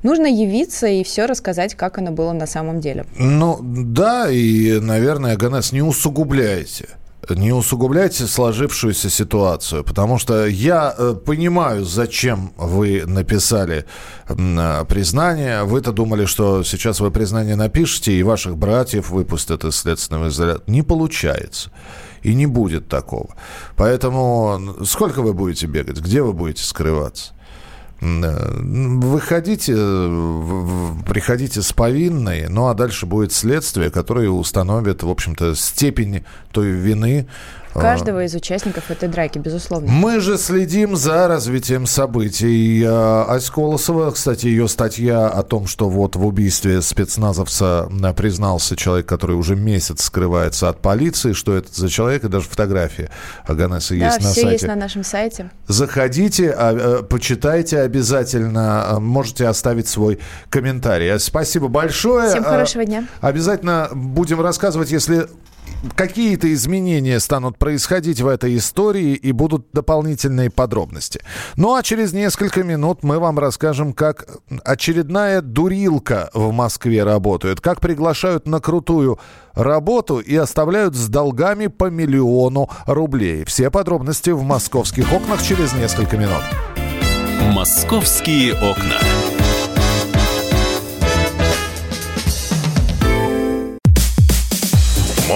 нужно 0.04 0.28
явиться 0.28 0.88
и 0.88 1.04
все 1.04 1.26
рассказать, 1.26 1.76
как 1.76 1.98
оно 1.98 2.12
было 2.12 2.34
на 2.34 2.48
самом 2.48 2.80
деле. 2.80 3.06
Ну, 3.18 3.60
да, 3.62 4.30
и, 4.30 4.80
наверное, 4.80 5.36
Ганес, 5.36 5.72
не 5.72 5.82
усугубляйте 5.82 6.90
не 7.30 7.54
усугубляйте 7.54 8.28
сложившуюся 8.28 9.10
ситуацию, 9.10 9.84
потому 9.84 10.18
что 10.18 10.46
я 10.46 10.94
э, 10.98 11.16
понимаю, 11.26 11.86
зачем 11.86 12.54
вы 12.58 13.04
написали 13.06 13.86
э, 14.28 14.86
признание. 14.88 15.64
Вы-то 15.64 15.92
думали, 15.92 16.26
что 16.26 16.64
сейчас 16.64 17.00
вы 17.00 17.12
признание 17.12 17.56
напишете, 17.56 18.14
и 18.14 18.24
ваших 18.24 18.58
братьев 18.58 19.10
выпустят 19.10 19.64
из 19.64 19.76
следственного 19.76 20.30
изолятора. 20.30 20.64
Не 20.68 20.82
получается. 20.82 21.72
И 22.22 22.34
не 22.36 22.46
будет 22.46 22.88
такого. 22.88 23.36
Поэтому 23.76 24.78
сколько 24.86 25.22
вы 25.22 25.34
будете 25.34 25.68
бегать? 25.68 26.00
Где 26.00 26.22
вы 26.22 26.32
будете 26.32 26.64
скрываться? 26.64 27.33
Выходите, 28.04 29.74
приходите 31.08 31.62
с 31.62 31.72
повинной, 31.72 32.50
ну 32.50 32.68
а 32.68 32.74
дальше 32.74 33.06
будет 33.06 33.32
следствие, 33.32 33.92
которое 33.92 34.30
установит, 34.30 35.04
в 35.04 35.10
общем-то, 35.10 35.56
степень 35.56 36.26
той 36.52 36.72
вины, 36.72 37.28
Каждого 37.82 38.24
из 38.24 38.34
участников 38.36 38.92
этой 38.92 39.10
драки, 39.10 39.40
безусловно. 39.40 39.92
Мы 39.92 40.20
же 40.20 40.38
следим 40.38 40.96
за 40.96 41.28
развитием 41.28 41.86
событий. 41.86 42.84
Ась 42.86 43.50
Колосова, 43.50 44.12
кстати, 44.12 44.48
ее 44.48 44.68
статья 44.68 45.28
о 45.28 45.44
том, 45.44 45.68
что 45.68 45.90
вот 45.90 46.16
в 46.16 46.26
убийстве 46.26 46.82
спецназовца 46.82 47.90
признался 48.16 48.76
человек, 48.76 49.06
который 49.06 49.36
уже 49.36 49.56
месяц 49.56 50.04
скрывается 50.04 50.70
от 50.70 50.82
полиции, 50.82 51.34
что 51.34 51.56
это 51.56 51.70
за 51.72 51.90
человек, 51.90 52.24
и 52.24 52.28
даже 52.28 52.48
фотография 52.48 53.10
Аганеса 53.46 53.96
да, 53.96 54.06
есть 54.06 54.20
на 54.22 54.32
все 54.32 54.42
сайте. 54.42 54.52
есть 54.52 54.68
на 54.68 54.76
нашем 54.76 55.04
сайте. 55.04 55.52
Заходите, 55.68 56.52
а, 56.52 57.04
почитайте 57.04 57.80
обязательно, 57.80 58.86
а, 58.90 59.00
можете 59.00 59.48
оставить 59.48 59.88
свой 59.88 60.20
комментарий. 60.50 61.20
Спасибо 61.20 61.68
большое. 61.68 62.30
Всем 62.30 62.44
хорошего 62.44 62.86
дня. 62.86 63.06
Обязательно 63.22 63.90
будем 63.94 64.42
рассказывать, 64.42 64.92
если 64.92 65.28
какие-то 65.96 66.52
изменения 66.54 67.20
станут 67.20 67.58
происходить 67.58 68.22
в 68.22 68.28
этой 68.28 68.58
истории 68.58 69.14
и 69.14 69.32
будут 69.32 69.68
дополнительные 69.74 70.50
подробности. 70.50 71.22
Ну 71.56 71.76
а 71.76 71.84
через 71.84 72.14
несколько 72.14 72.64
минут 72.64 73.04
мы 73.04 73.20
вам 73.20 73.40
расскажем, 73.40 73.94
как 73.94 74.28
очередная 74.64 75.42
дурилка 75.42 76.30
в 76.34 76.52
Москве 76.52 77.04
работает, 77.04 77.62
как 77.62 77.82
приглашают 77.82 78.48
на 78.48 78.60
крутую 78.60 79.20
работу 79.54 80.20
и 80.20 80.36
оставляют 80.36 80.96
с 80.96 81.08
долгами 81.08 81.68
по 81.68 81.90
миллиону 81.90 82.70
рублей. 82.86 83.46
Все 83.46 83.70
подробности 83.70 84.32
в 84.32 84.44
московских 84.44 85.12
окнах 85.14 85.44
через 85.44 85.74
несколько 85.74 86.18
минут. 86.18 86.44
Московские 87.52 88.54
окна. 88.54 89.00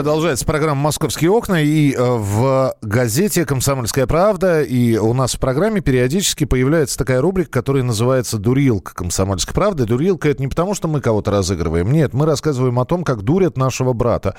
Продолжается 0.00 0.46
программа 0.46 0.80
«Московские 0.80 1.30
окна». 1.30 1.60
И 1.60 1.92
э, 1.92 2.02
в 2.02 2.74
газете 2.80 3.44
«Комсомольская 3.44 4.06
правда» 4.06 4.62
и 4.62 4.96
у 4.96 5.12
нас 5.12 5.34
в 5.34 5.38
программе 5.38 5.82
периодически 5.82 6.44
появляется 6.44 6.96
такая 6.96 7.20
рубрика, 7.20 7.50
которая 7.50 7.82
называется 7.82 8.38
«Дурилка 8.38 8.94
комсомольской 8.94 9.52
правды». 9.52 9.84
Дурилка– 9.84 10.28
это 10.30 10.40
не 10.40 10.48
потому, 10.48 10.74
что 10.74 10.88
мы 10.88 11.02
кого-то 11.02 11.30
разыгрываем. 11.30 11.92
Нет, 11.92 12.14
мы 12.14 12.24
рассказываем 12.24 12.78
о 12.78 12.86
том, 12.86 13.04
как 13.04 13.20
дурят 13.20 13.58
нашего 13.58 13.92
брата 13.92 14.36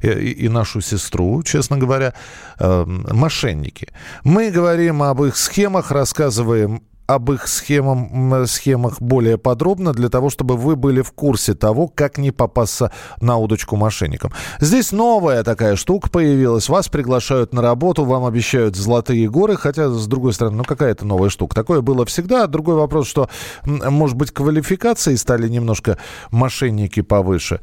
и, 0.00 0.08
и- 0.08 0.48
нашу 0.48 0.80
сестру, 0.80 1.42
честно 1.42 1.76
говоря, 1.76 2.14
э, 2.58 2.84
мошенники. 2.86 3.88
Мы 4.24 4.50
говорим 4.50 5.02
об 5.02 5.22
их 5.24 5.36
схемах, 5.36 5.90
рассказываем 5.90 6.84
об 7.14 7.30
их 7.32 7.48
схемам, 7.48 8.46
схемах 8.46 9.00
более 9.00 9.38
подробно, 9.38 9.92
для 9.92 10.08
того, 10.08 10.30
чтобы 10.30 10.56
вы 10.56 10.76
были 10.76 11.02
в 11.02 11.12
курсе 11.12 11.54
того, 11.54 11.88
как 11.88 12.18
не 12.18 12.30
попасться 12.30 12.90
на 13.20 13.36
удочку 13.36 13.76
мошенникам. 13.76 14.32
Здесь 14.60 14.92
новая 14.92 15.42
такая 15.44 15.76
штука 15.76 16.10
появилась. 16.10 16.68
Вас 16.68 16.88
приглашают 16.88 17.52
на 17.52 17.62
работу, 17.62 18.04
вам 18.04 18.24
обещают 18.24 18.76
золотые 18.76 19.28
горы, 19.28 19.56
хотя, 19.56 19.88
с 19.88 20.06
другой 20.06 20.32
стороны, 20.32 20.56
ну 20.58 20.64
какая 20.64 20.92
это 20.92 21.06
новая 21.06 21.30
штука? 21.30 21.54
Такое 21.54 21.80
было 21.80 22.04
всегда. 22.06 22.46
Другой 22.46 22.76
вопрос, 22.76 23.06
что, 23.08 23.28
может 23.64 24.16
быть, 24.16 24.30
квалификации 24.30 25.14
стали 25.14 25.48
немножко 25.48 25.98
мошенники 26.30 27.02
повыше. 27.02 27.60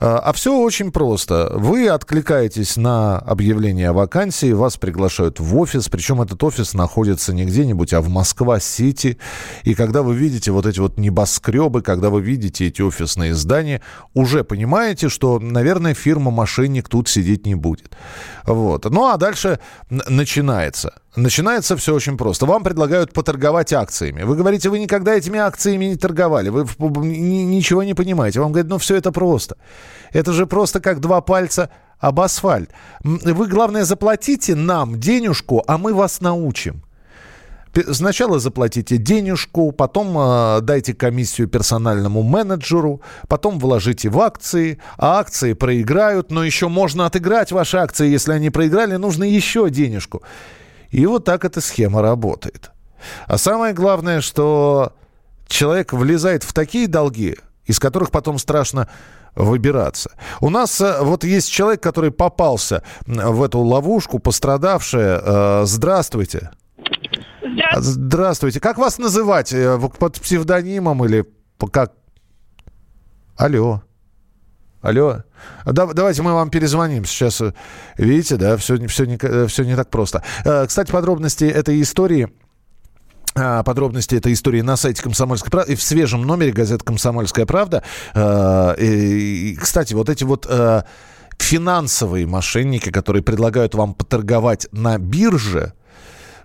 А 0.00 0.30
а 0.30 0.32
все 0.32 0.56
очень 0.56 0.92
просто. 0.92 1.50
Вы 1.56 1.88
откликаетесь 1.88 2.76
на 2.76 3.18
объявление 3.18 3.88
о 3.90 3.92
вакансии, 3.92 4.52
вас 4.52 4.76
приглашают 4.76 5.40
в 5.40 5.58
офис, 5.58 5.88
причем 5.88 6.22
этот 6.22 6.40
офис 6.44 6.72
находится 6.72 7.34
не 7.34 7.44
где-нибудь, 7.44 7.92
а 7.92 8.00
в 8.00 8.08
Москва-Сити. 8.08 9.18
И 9.64 9.74
когда 9.74 10.02
вы 10.02 10.14
видите 10.14 10.52
вот 10.52 10.66
эти 10.66 10.78
вот 10.78 10.98
небоскребы, 10.98 11.82
когда 11.82 12.10
вы 12.10 12.22
видите 12.22 12.68
эти 12.68 12.80
офисные 12.80 13.34
здания, 13.34 13.82
уже 14.14 14.44
понимаете, 14.44 15.08
что, 15.08 15.40
наверное, 15.40 15.94
фирма-мошенник 15.94 16.88
тут 16.88 17.08
сидеть 17.08 17.44
не 17.44 17.56
будет. 17.56 17.96
Вот. 18.46 18.84
Ну 18.84 19.06
а 19.06 19.16
дальше 19.16 19.58
начинается. 19.90 20.94
Начинается 21.16 21.76
все 21.76 21.92
очень 21.94 22.16
просто. 22.16 22.46
Вам 22.46 22.62
предлагают 22.62 23.12
поторговать 23.12 23.72
акциями. 23.72 24.22
Вы 24.22 24.36
говорите, 24.36 24.68
вы 24.68 24.78
никогда 24.78 25.14
этими 25.14 25.40
акциями 25.40 25.86
не 25.86 25.96
торговали, 25.96 26.50
вы 26.50 26.66
ничего 27.06 27.82
не 27.82 27.94
понимаете. 27.94 28.40
Вам 28.40 28.52
говорят, 28.52 28.70
ну 28.70 28.78
все 28.78 28.94
это 28.96 29.10
просто. 29.10 29.56
Это 30.12 30.32
же 30.32 30.46
просто 30.46 30.80
как 30.80 31.00
два 31.00 31.20
пальца 31.20 31.70
об 31.98 32.20
асфальт. 32.20 32.70
Вы, 33.02 33.46
главное, 33.48 33.84
заплатите 33.84 34.54
нам 34.54 35.00
денежку, 35.00 35.64
а 35.66 35.78
мы 35.78 35.94
вас 35.94 36.20
научим. 36.20 36.82
Сначала 37.92 38.40
заплатите 38.40 38.96
денежку, 38.96 39.70
потом 39.70 40.16
э, 40.18 40.60
дайте 40.60 40.92
комиссию 40.92 41.46
персональному 41.46 42.22
менеджеру, 42.22 43.00
потом 43.28 43.60
вложите 43.60 44.08
в 44.08 44.18
акции, 44.18 44.78
а 44.98 45.20
акции 45.20 45.52
проиграют, 45.52 46.32
но 46.32 46.42
еще 46.42 46.66
можно 46.66 47.06
отыграть 47.06 47.52
ваши 47.52 47.76
акции, 47.76 48.08
если 48.08 48.32
они 48.32 48.50
проиграли, 48.50 48.96
нужно 48.96 49.22
еще 49.22 49.70
денежку. 49.70 50.22
И 50.90 51.06
вот 51.06 51.24
так 51.24 51.44
эта 51.44 51.60
схема 51.60 52.02
работает. 52.02 52.70
А 53.26 53.38
самое 53.38 53.72
главное, 53.72 54.20
что 54.20 54.92
человек 55.46 55.92
влезает 55.92 56.42
в 56.42 56.52
такие 56.52 56.88
долги, 56.88 57.36
из 57.64 57.78
которых 57.78 58.10
потом 58.10 58.38
страшно 58.38 58.88
выбираться. 59.34 60.10
У 60.40 60.50
нас 60.50 60.80
э, 60.80 61.02
вот 61.02 61.24
есть 61.24 61.50
человек, 61.50 61.80
который 61.82 62.10
попался 62.10 62.82
в 63.06 63.42
эту 63.42 63.60
ловушку, 63.60 64.18
пострадавшая. 64.18 65.20
Э, 65.24 65.62
Здравствуйте. 65.66 66.50
А, 67.72 67.80
Здравствуйте. 67.80 68.60
Как 68.60 68.78
вас 68.78 68.98
называть? 68.98 69.52
Э, 69.52 69.78
Под 69.98 70.20
псевдонимом 70.20 71.04
или 71.04 71.24
как? 71.70 71.92
Алло. 73.36 73.82
Алло. 74.80 75.24
Да- 75.66 75.92
давайте 75.92 76.22
мы 76.22 76.32
вам 76.32 76.50
перезвоним. 76.50 77.04
Сейчас, 77.04 77.42
видите, 77.98 78.36
да, 78.36 78.56
все, 78.56 78.86
все, 78.88 79.04
не, 79.04 79.46
все 79.46 79.64
не 79.64 79.76
так 79.76 79.90
просто. 79.90 80.22
Э, 80.44 80.66
Кстати, 80.66 80.90
подробности 80.90 81.44
этой 81.44 81.80
истории 81.82 82.28
а, 83.36 83.62
Подробности 83.62 84.16
этой 84.16 84.32
истории 84.32 84.60
на 84.60 84.76
сайте 84.76 85.02
«Комсомольской 85.02 85.50
правды» 85.50 85.72
и 85.72 85.76
в 85.76 85.82
свежем 85.82 86.22
номере 86.22 86.50
газеты 86.50 86.84
«Комсомольская 86.84 87.46
правда». 87.46 87.82
Э, 88.14 88.74
и, 88.78 89.54
кстати, 89.54 89.94
вот 89.94 90.08
эти 90.08 90.24
вот 90.24 90.46
э, 90.48 90.82
финансовые 91.38 92.26
мошенники, 92.26 92.90
которые 92.90 93.22
предлагают 93.22 93.74
вам 93.74 93.94
поторговать 93.94 94.66
на 94.72 94.98
бирже, 94.98 95.74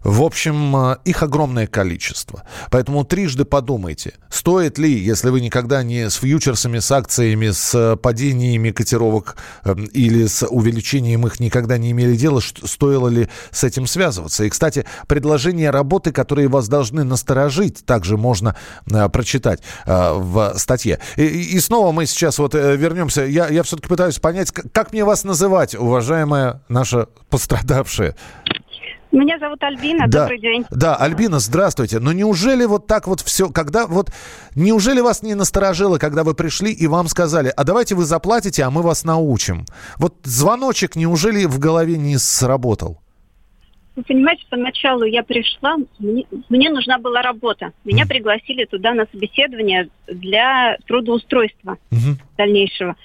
в 0.06 0.22
общем, 0.22 0.76
э, 0.76 0.98
их 1.04 1.24
огромное 1.24 1.66
количество. 1.66 2.44
Поэтому 2.70 3.04
трижды 3.04 3.44
подумайте, 3.44 4.14
стоит 4.30 4.78
ли, 4.78 4.94
если 4.94 5.32
вы 5.32 5.42
никогда 5.42 5.82
не 5.82 6.12
с 6.12 6.14
фьючерсами, 6.18 6.78
с 6.78 6.92
акциями, 6.92 7.50
с 7.50 7.74
э, 7.74 7.96
падениями 7.96 8.70
котировок 8.70 9.36
э, 9.64 9.76
или 9.94 10.28
с 10.28 10.46
увеличением 10.46 11.26
их 11.26 11.40
никогда 11.40 11.80
не 11.80 11.90
имели 11.90 12.16
дела, 12.16 12.40
стоило 12.40 13.08
ли 13.08 13.30
с 13.50 13.64
этим 13.64 13.88
связываться. 13.88 14.44
И, 14.44 14.50
кстати, 14.50 14.86
предложения 15.08 15.72
работы, 15.72 16.12
которые 16.12 16.50
вас 16.50 16.68
должны 16.68 17.04
насторожить, 17.04 17.84
также 17.84 18.16
можно 18.16 18.56
прочитать 19.12 19.62
в 19.86 20.54
статье. 20.58 21.00
И 21.16 21.60
снова 21.60 21.92
мы 21.92 22.06
сейчас 22.06 22.38
вот 22.38 22.54
вернемся. 22.54 23.24
Я, 23.24 23.48
я 23.48 23.64
все-таки 23.64 23.88
пытаюсь 23.88 24.20
понять, 24.20 24.52
как 24.52 24.94
мне 24.94 25.04
вас 25.04 25.24
называть, 25.24 25.74
уважаемая 25.74 26.62
наша 26.70 27.08
пострадавшая. 27.30 28.16
Меня 29.16 29.40
зовут 29.40 29.64
Альбина, 29.64 30.08
да, 30.08 30.24
добрый 30.24 30.42
день. 30.42 30.66
Да, 30.70 30.96
Альбина, 30.98 31.40
здравствуйте. 31.40 32.00
Но 32.00 32.12
неужели 32.12 32.66
вот 32.66 32.86
так 32.86 33.08
вот 33.08 33.22
все, 33.22 33.50
когда 33.50 33.88
вот, 33.88 34.12
неужели 34.56 35.00
вас 35.00 35.24
не 35.24 35.36
насторожило, 35.36 35.98
когда 35.98 36.26
вы 36.26 36.34
пришли 36.34 36.74
и 36.74 36.86
вам 36.88 37.08
сказали, 37.08 37.52
а 37.56 37.64
давайте 37.64 37.96
вы 37.96 38.04
заплатите, 38.04 38.64
а 38.64 38.70
мы 38.70 38.82
вас 38.82 39.06
научим? 39.06 39.66
Вот 39.98 40.16
звоночек 40.24 40.98
неужели 40.98 41.46
в 41.46 41.60
голове 41.60 41.98
не 41.98 42.18
сработал? 42.18 43.05
Вы 43.96 44.04
понимаете, 44.04 44.44
поначалу 44.50 45.06
я 45.06 45.24
пришла, 45.24 45.78
мне, 46.00 46.26
мне 46.50 46.70
нужна 46.70 46.98
была 47.00 47.22
работа. 47.22 47.72
Меня 47.86 48.04
mm. 48.04 48.08
пригласили 48.10 48.66
туда 48.66 48.94
на 48.94 49.06
собеседование 49.06 49.88
для 50.08 50.78
трудоустройства 50.86 51.78
mm-hmm. 51.92 52.22
дальнейшего. 52.38 52.96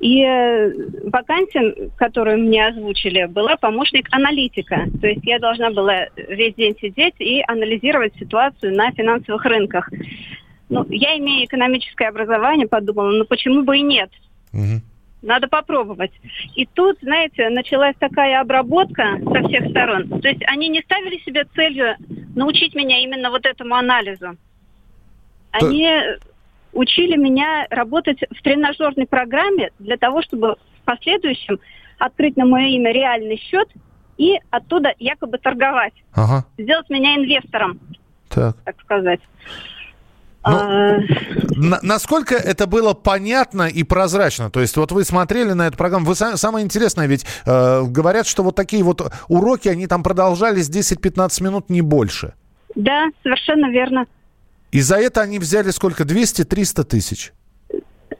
И 0.00 0.22
э, 0.22 0.72
вакансия, 1.04 1.90
которую 1.96 2.38
мне 2.38 2.66
озвучили, 2.66 3.26
была 3.26 3.56
помощник 3.56 4.08
аналитика. 4.10 4.86
То 5.00 5.06
есть 5.06 5.24
я 5.24 5.38
должна 5.38 5.70
была 5.70 6.06
весь 6.16 6.54
день 6.54 6.76
сидеть 6.80 7.14
и 7.20 7.42
анализировать 7.46 8.14
ситуацию 8.16 8.74
на 8.74 8.90
финансовых 8.90 9.44
рынках. 9.44 9.88
Ну, 10.68 10.84
я 10.88 11.16
имею 11.18 11.44
экономическое 11.44 12.08
образование, 12.08 12.66
подумала, 12.66 13.10
ну 13.12 13.24
почему 13.26 13.62
бы 13.62 13.78
и 13.78 13.82
нет? 13.82 14.10
Mm-hmm. 14.52 14.80
Надо 15.22 15.46
попробовать. 15.46 16.12
И 16.56 16.66
тут, 16.66 16.98
знаете, 17.00 17.48
началась 17.48 17.94
такая 17.98 18.40
обработка 18.40 19.18
со 19.18 19.48
всех 19.48 19.70
сторон. 19.70 20.20
То 20.20 20.28
есть 20.28 20.42
они 20.46 20.68
не 20.68 20.80
ставили 20.82 21.18
себе 21.18 21.44
целью 21.54 21.94
научить 22.34 22.74
меня 22.74 22.98
именно 23.02 23.30
вот 23.30 23.46
этому 23.46 23.76
анализу. 23.76 24.36
Они 25.52 25.88
учили 26.72 27.16
меня 27.16 27.66
работать 27.70 28.18
в 28.30 28.42
тренажерной 28.42 29.06
программе 29.06 29.70
для 29.78 29.96
того, 29.96 30.22
чтобы 30.22 30.56
в 30.80 30.84
последующем 30.84 31.60
открыть 31.98 32.36
на 32.36 32.44
мое 32.44 32.68
имя 32.68 32.92
реальный 32.92 33.36
счет 33.36 33.68
и 34.16 34.38
оттуда 34.50 34.94
якобы 34.98 35.38
торговать. 35.38 35.94
Ага. 36.14 36.44
Сделать 36.58 36.88
меня 36.90 37.16
инвестором, 37.16 37.78
так, 38.28 38.56
так 38.64 38.80
сказать. 38.80 39.20
Ну, 40.44 40.56
а... 40.56 40.98
на, 41.56 41.78
насколько 41.82 42.34
это 42.34 42.66
было 42.66 42.94
понятно 42.94 43.68
и 43.68 43.84
прозрачно? 43.84 44.50
То 44.50 44.60
есть 44.60 44.76
вот 44.76 44.92
вы 44.92 45.04
смотрели 45.04 45.52
на 45.52 45.68
эту 45.68 45.76
программу, 45.76 46.06
вы 46.06 46.14
самое 46.14 46.64
интересное, 46.64 47.06
ведь 47.06 47.24
э, 47.46 47.82
говорят, 47.84 48.26
что 48.26 48.42
вот 48.42 48.56
такие 48.56 48.82
вот 48.82 49.12
уроки, 49.28 49.68
они 49.68 49.86
там 49.86 50.02
продолжались 50.02 50.68
10-15 50.68 51.42
минут, 51.42 51.70
не 51.70 51.80
больше. 51.80 52.34
Да, 52.74 53.08
совершенно 53.22 53.70
верно. 53.70 54.06
И 54.72 54.80
за 54.80 54.96
это 54.96 55.20
они 55.20 55.38
взяли 55.38 55.70
сколько? 55.70 56.04
200-300 56.04 56.84
тысяч? 56.84 57.32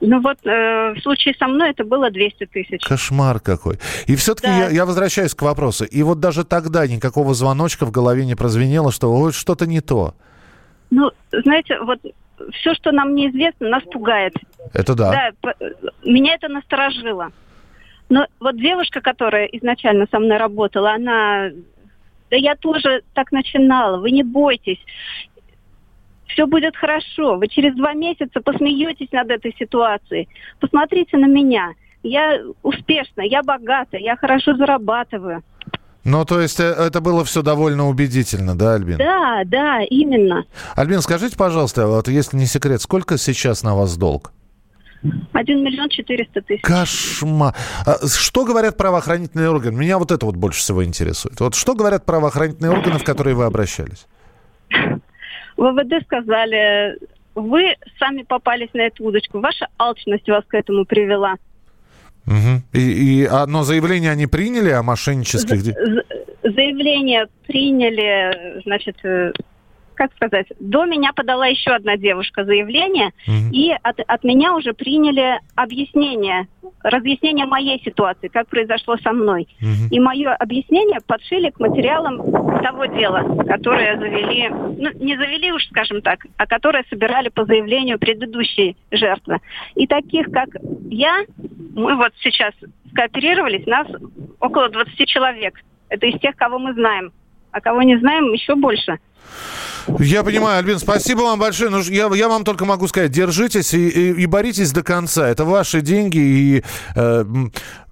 Ну 0.01 0.21
вот 0.21 0.37
э, 0.45 0.93
в 0.93 0.99
случае 1.01 1.33
со 1.39 1.47
мной 1.47 1.71
это 1.71 1.83
было 1.83 2.11
200 2.11 2.45
тысяч. 2.47 2.83
Кошмар 2.83 3.39
какой. 3.39 3.79
И 4.05 4.15
все-таки 4.15 4.47
да. 4.47 4.57
я, 4.65 4.69
я 4.69 4.85
возвращаюсь 4.85 5.33
к 5.33 5.41
вопросу. 5.41 5.85
И 5.85 6.03
вот 6.03 6.19
даже 6.19 6.43
тогда 6.43 6.85
никакого 6.87 7.33
звоночка 7.33 7.85
в 7.85 7.91
голове 7.91 8.25
не 8.25 8.35
прозвенело, 8.35 8.91
что 8.91 9.11
вот 9.13 9.33
что-то 9.33 9.65
не 9.65 9.81
то. 9.81 10.15
Ну, 10.95 11.11
знаете, 11.31 11.79
вот 11.79 11.99
все, 12.51 12.75
что 12.75 12.91
нам 12.91 13.15
неизвестно, 13.15 13.67
нас 13.67 13.83
пугает. 13.83 14.35
Это 14.73 14.93
да. 14.93 15.31
Да, 15.41 15.53
меня 16.03 16.35
это 16.35 16.49
насторожило. 16.49 17.31
Но 18.09 18.27
вот 18.39 18.57
девушка, 18.57 19.01
которая 19.01 19.45
изначально 19.45 20.05
со 20.11 20.19
мной 20.19 20.37
работала, 20.37 20.91
она... 20.91 21.49
Да 22.29 22.37
я 22.37 22.55
тоже 22.55 23.01
так 23.13 23.31
начинала, 23.31 23.97
вы 23.97 24.11
не 24.11 24.21
бойтесь. 24.23 24.79
Все 26.27 26.45
будет 26.45 26.75
хорошо. 26.75 27.37
Вы 27.37 27.47
через 27.47 27.75
два 27.75 27.93
месяца 27.93 28.39
посмеетесь 28.39 29.11
над 29.11 29.31
этой 29.31 29.55
ситуацией. 29.57 30.29
Посмотрите 30.59 31.17
на 31.17 31.25
меня. 31.25 31.73
Я 32.03 32.39
успешна, 32.61 33.21
я 33.21 33.41
богата, 33.41 33.97
я 33.97 34.15
хорошо 34.15 34.55
зарабатываю. 34.55 35.41
Ну, 36.03 36.25
то 36.25 36.41
есть 36.41 36.59
э, 36.59 36.63
это 36.63 36.99
было 36.99 37.23
все 37.23 37.41
довольно 37.41 37.87
убедительно, 37.87 38.57
да, 38.57 38.73
Альбин? 38.73 38.97
Да, 38.97 39.43
да, 39.45 39.81
именно. 39.89 40.45
Альбин, 40.75 41.01
скажите, 41.01 41.37
пожалуйста, 41.37 41.87
вот 41.87 42.07
если 42.09 42.35
не 42.37 42.45
секрет, 42.45 42.81
сколько 42.81 43.17
сейчас 43.17 43.63
на 43.63 43.75
вас 43.75 43.95
долг? 43.95 44.33
Один 45.33 45.63
миллион 45.63 45.89
четыреста 45.89 46.41
тысяч. 46.41 46.61
Кошмар. 46.61 47.53
А 47.85 48.07
что 48.07 48.45
говорят 48.45 48.77
правоохранительные 48.77 49.49
органы? 49.49 49.77
Меня 49.77 49.97
вот 49.97 50.11
это 50.11 50.25
вот 50.25 50.35
больше 50.35 50.59
всего 50.59 50.83
интересует. 50.83 51.39
Вот 51.39 51.55
что 51.55 51.75
говорят 51.75 52.05
правоохранительные 52.05 52.71
органы, 52.71 52.99
в 52.99 53.03
которые 53.03 53.35
вы 53.35 53.43
обращались? 53.45 54.07
ВВД 55.57 56.03
сказали, 56.05 56.97
вы 57.35 57.75
сами 57.99 58.23
попались 58.23 58.69
на 58.73 58.81
эту 58.81 59.05
удочку, 59.05 59.39
ваша 59.39 59.67
алчность 59.77 60.27
вас 60.27 60.43
к 60.47 60.53
этому 60.53 60.85
привела. 60.85 61.35
Угу. 62.25 62.63
И, 62.73 62.79
и, 62.79 63.25
а, 63.25 63.45
но 63.45 63.63
заявление 63.63 64.11
они 64.11 64.27
приняли 64.27 64.69
о 64.69 64.83
мошеннических... 64.83 65.63
Заявление 66.43 67.27
приняли, 67.47 68.61
значит, 68.63 68.97
э, 69.03 69.31
как 69.95 70.13
сказать, 70.15 70.47
до 70.59 70.85
меня 70.85 71.11
подала 71.13 71.47
еще 71.47 71.71
одна 71.71 71.97
девушка 71.97 72.45
заявление, 72.45 73.11
угу. 73.27 73.51
и 73.51 73.71
от, 73.71 73.99
от 73.99 74.23
меня 74.23 74.55
уже 74.55 74.73
приняли 74.73 75.39
объяснение, 75.55 76.47
разъяснение 76.81 77.45
моей 77.45 77.81
ситуации, 77.83 78.27
как 78.27 78.47
произошло 78.47 78.97
со 78.97 79.11
мной. 79.11 79.47
Угу. 79.61 79.89
И 79.91 79.99
мое 79.99 80.33
объяснение 80.33 80.99
подшили 81.05 81.49
к 81.49 81.59
материалам 81.59 82.17
того 82.61 82.85
дела, 82.85 83.43
которое 83.45 83.97
завели, 83.97 84.49
ну, 84.49 84.89
не 85.03 85.15
завели 85.17 85.51
уж, 85.51 85.65
скажем 85.67 86.01
так, 86.01 86.25
а 86.37 86.45
которое 86.45 86.83
собирали 86.89 87.29
по 87.29 87.45
заявлению 87.45 87.99
предыдущей 87.99 88.77
жертвы. 88.91 89.39
И 89.75 89.87
таких, 89.87 90.31
как 90.31 90.49
я, 90.89 91.25
мы 91.75 91.95
вот 91.95 92.13
сейчас 92.21 92.53
скооперировались, 92.91 93.65
нас 93.65 93.87
около 94.39 94.69
20 94.69 95.07
человек. 95.07 95.59
Это 95.89 96.05
из 96.07 96.19
тех, 96.19 96.35
кого 96.35 96.59
мы 96.59 96.73
знаем. 96.73 97.11
А 97.51 97.61
кого 97.61 97.83
не 97.83 97.97
знаем, 97.97 98.31
еще 98.33 98.55
больше. 98.55 98.99
Я 99.99 100.23
понимаю, 100.23 100.59
Альбин, 100.59 100.79
спасибо 100.79 101.21
вам 101.21 101.39
большое. 101.39 101.69
Ну, 101.69 101.81
я, 101.81 102.07
я 102.15 102.29
вам 102.29 102.43
только 102.43 102.65
могу 102.65 102.87
сказать, 102.87 103.11
держитесь 103.11 103.73
и, 103.73 103.89
и, 103.89 104.13
и 104.13 104.25
боритесь 104.25 104.71
до 104.71 104.81
конца. 104.81 105.27
Это 105.27 105.43
ваши 105.43 105.81
деньги, 105.81 106.17
и 106.17 106.63
э, 106.95 107.25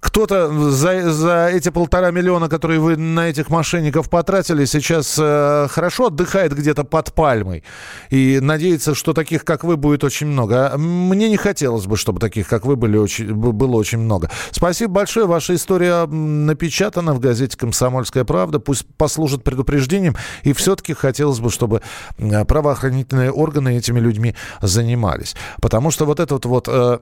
кто-то 0.00 0.70
за, 0.70 1.12
за 1.12 1.48
эти 1.52 1.68
полтора 1.68 2.10
миллиона, 2.10 2.48
которые 2.48 2.80
вы 2.80 2.96
на 2.96 3.28
этих 3.28 3.50
мошенников 3.50 4.10
потратили, 4.10 4.64
сейчас 4.64 5.16
э, 5.16 5.68
хорошо 5.70 6.06
отдыхает 6.06 6.54
где-то 6.54 6.82
под 6.84 7.12
пальмой. 7.12 7.62
И 8.10 8.40
надеется, 8.40 8.96
что 8.96 9.12
таких, 9.12 9.44
как 9.44 9.62
вы, 9.62 9.76
будет 9.76 10.02
очень 10.02 10.26
много. 10.26 10.72
А 10.72 10.78
мне 10.78 11.28
не 11.28 11.36
хотелось 11.36 11.86
бы, 11.86 11.96
чтобы 11.96 12.18
таких, 12.18 12.48
как 12.48 12.66
вы, 12.66 12.74
были 12.74 12.96
очень, 12.96 13.32
было 13.32 13.76
очень 13.76 13.98
много. 13.98 14.28
Спасибо 14.50 14.92
большое. 14.92 15.26
Ваша 15.26 15.54
история 15.54 16.06
напечатана 16.06 17.14
в 17.14 17.20
газете 17.20 17.56
«Комсомольская 17.56 18.24
правда». 18.24 18.58
Пусть 18.58 18.86
послужит 18.96 19.44
предупреждением. 19.44 20.16
И 20.42 20.52
все-таки 20.52 20.94
хотелось 21.22 21.40
бы, 21.40 21.50
чтобы 21.50 21.82
Э, 22.18 22.44
правоохранительные 22.44 23.30
органы 23.30 23.76
этими 23.76 24.00
людьми 24.00 24.34
занимались. 24.60 25.34
Потому 25.60 25.90
что 25.90 26.04
вот 26.04 26.20
эта 26.20 26.34
вот, 26.34 26.46
вот 26.46 26.68
э, 26.68 26.98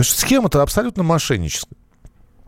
схема-то 0.00 0.62
абсолютно 0.62 1.02
мошенническая. 1.02 1.77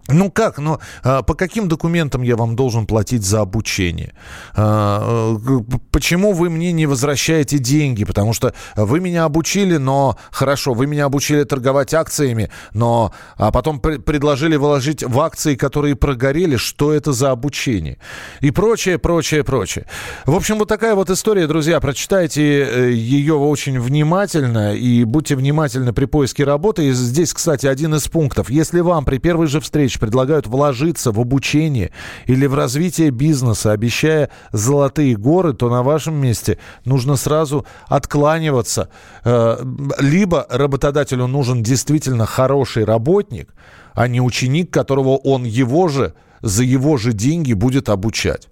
Ну 0.08 0.30
как, 0.30 0.58
ну 0.58 0.78
по 1.02 1.34
каким 1.34 1.68
документам 1.68 2.22
я 2.22 2.36
вам 2.36 2.56
должен 2.56 2.86
платить 2.86 3.24
за 3.24 3.40
обучение? 3.40 4.12
А, 4.54 5.36
э, 5.36 5.60
почему 5.90 6.32
вы 6.32 6.50
мне 6.50 6.72
не 6.72 6.86
возвращаете 6.86 7.58
деньги? 7.58 8.04
Потому 8.04 8.32
что 8.32 8.54
вы 8.76 9.00
меня 9.00 9.24
обучили, 9.24 9.76
но 9.76 10.16
хорошо, 10.30 10.74
вы 10.74 10.86
меня 10.86 11.04
обучили 11.04 11.44
торговать 11.44 11.94
акциями, 11.94 12.50
но 12.72 13.12
а 13.36 13.52
потом 13.52 13.80
пр- 13.80 14.00
предложили 14.00 14.56
вложить 14.56 15.02
в 15.02 15.20
акции, 15.20 15.54
которые 15.54 15.96
прогорели. 15.96 16.56
Что 16.56 16.92
это 16.92 17.12
за 17.12 17.30
обучение? 17.30 17.98
И 18.40 18.50
прочее, 18.50 18.98
прочее, 18.98 19.44
прочее. 19.44 19.86
В 20.26 20.34
общем, 20.34 20.58
вот 20.58 20.68
такая 20.68 20.94
вот 20.94 21.10
история, 21.10 21.46
друзья. 21.46 21.80
Прочитайте 21.80 22.42
э, 22.42 22.90
ее 22.92 23.34
очень 23.34 23.78
внимательно 23.80 24.74
и 24.74 25.04
будьте 25.04 25.36
внимательны 25.36 25.92
при 25.92 26.06
поиске 26.06 26.44
работы. 26.44 26.86
И 26.86 26.92
здесь, 26.92 27.32
кстати, 27.32 27.66
один 27.66 27.94
из 27.94 28.08
пунктов. 28.08 28.50
Если 28.50 28.80
вам 28.80 29.04
при 29.04 29.18
первой 29.18 29.46
же 29.46 29.60
встрече 29.60 29.89
Валерьевич 29.90 29.98
предлагают 29.98 30.46
вложиться 30.46 31.12
в 31.12 31.20
обучение 31.20 31.90
или 32.26 32.46
в 32.46 32.54
развитие 32.54 33.10
бизнеса, 33.10 33.72
обещая 33.72 34.30
золотые 34.52 35.16
горы, 35.16 35.52
то 35.52 35.68
на 35.68 35.82
вашем 35.82 36.14
месте 36.14 36.58
нужно 36.84 37.16
сразу 37.16 37.66
откланиваться. 37.88 38.88
Э, 39.24 39.58
либо 39.98 40.46
работодателю 40.48 41.26
нужен 41.26 41.62
действительно 41.62 42.26
хороший 42.26 42.84
работник, 42.84 43.48
а 43.94 44.08
не 44.08 44.20
ученик, 44.20 44.70
которого 44.70 45.16
он 45.16 45.44
его 45.44 45.88
же 45.88 46.14
за 46.42 46.62
его 46.62 46.96
же 46.96 47.12
деньги 47.12 47.54
будет 47.54 47.88
обучать. 47.88 48.48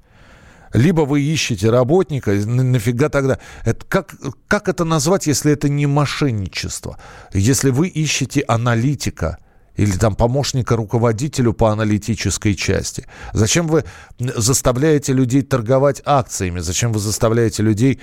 Либо 0.74 1.03
вы 1.03 1.22
ищете 1.22 1.70
работника, 1.70 2.33
нафига 2.33 3.09
тогда... 3.09 3.38
Это, 3.64 3.87
как, 3.88 4.14
как 4.48 4.68
это 4.68 4.85
назвать, 4.85 5.27
если 5.27 5.53
это 5.53 5.68
не 5.68 5.87
мошенничество? 5.87 6.98
Если 7.33 7.70
вы 7.70 7.88
ищете 7.88 8.44
аналитика 8.46 9.38
или 9.79 9.93
там 9.93 10.14
помощника 10.14 10.77
руководителю 10.77 11.53
по 11.53 11.71
аналитической 11.71 12.55
части. 12.55 13.07
Зачем 13.33 13.69
вы 13.69 13.85
заставляете 14.19 15.12
людей 15.12 15.43
торговать 15.43 16.03
акциями? 16.05 16.59
Зачем 16.59 16.93
вы 16.93 16.99
заставляете 16.99 17.62
людей 17.62 18.01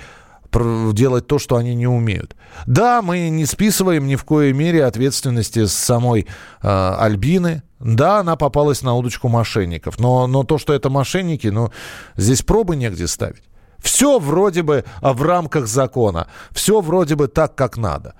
делать 0.92 1.26
то, 1.26 1.38
что 1.38 1.56
они 1.56 1.74
не 1.74 1.86
умеют. 1.86 2.34
Да, 2.66 3.02
мы 3.02 3.28
не 3.28 3.44
списываем 3.44 4.06
ни 4.06 4.16
в 4.16 4.24
коей 4.24 4.54
мере 4.54 4.86
ответственности 4.86 5.66
с 5.66 5.74
самой 5.74 6.26
э, 6.62 6.94
Альбины. 6.98 7.62
Да, 7.78 8.20
она 8.20 8.36
попалась 8.36 8.80
на 8.80 8.94
удочку 8.94 9.28
мошенников. 9.28 9.98
Но, 9.98 10.26
но 10.26 10.44
то, 10.44 10.56
что 10.56 10.72
это 10.72 10.88
мошенники, 10.88 11.48
ну, 11.48 11.72
здесь 12.16 12.40
пробы 12.40 12.76
негде 12.76 13.06
ставить. 13.06 13.42
Все 13.78 14.18
вроде 14.18 14.62
бы 14.62 14.84
а, 15.02 15.12
в 15.12 15.22
рамках 15.22 15.66
закона. 15.66 16.28
Все 16.52 16.80
вроде 16.80 17.16
бы 17.16 17.28
так, 17.28 17.54
как 17.54 17.76
надо. 17.76 18.14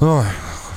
Ой, 0.00 0.26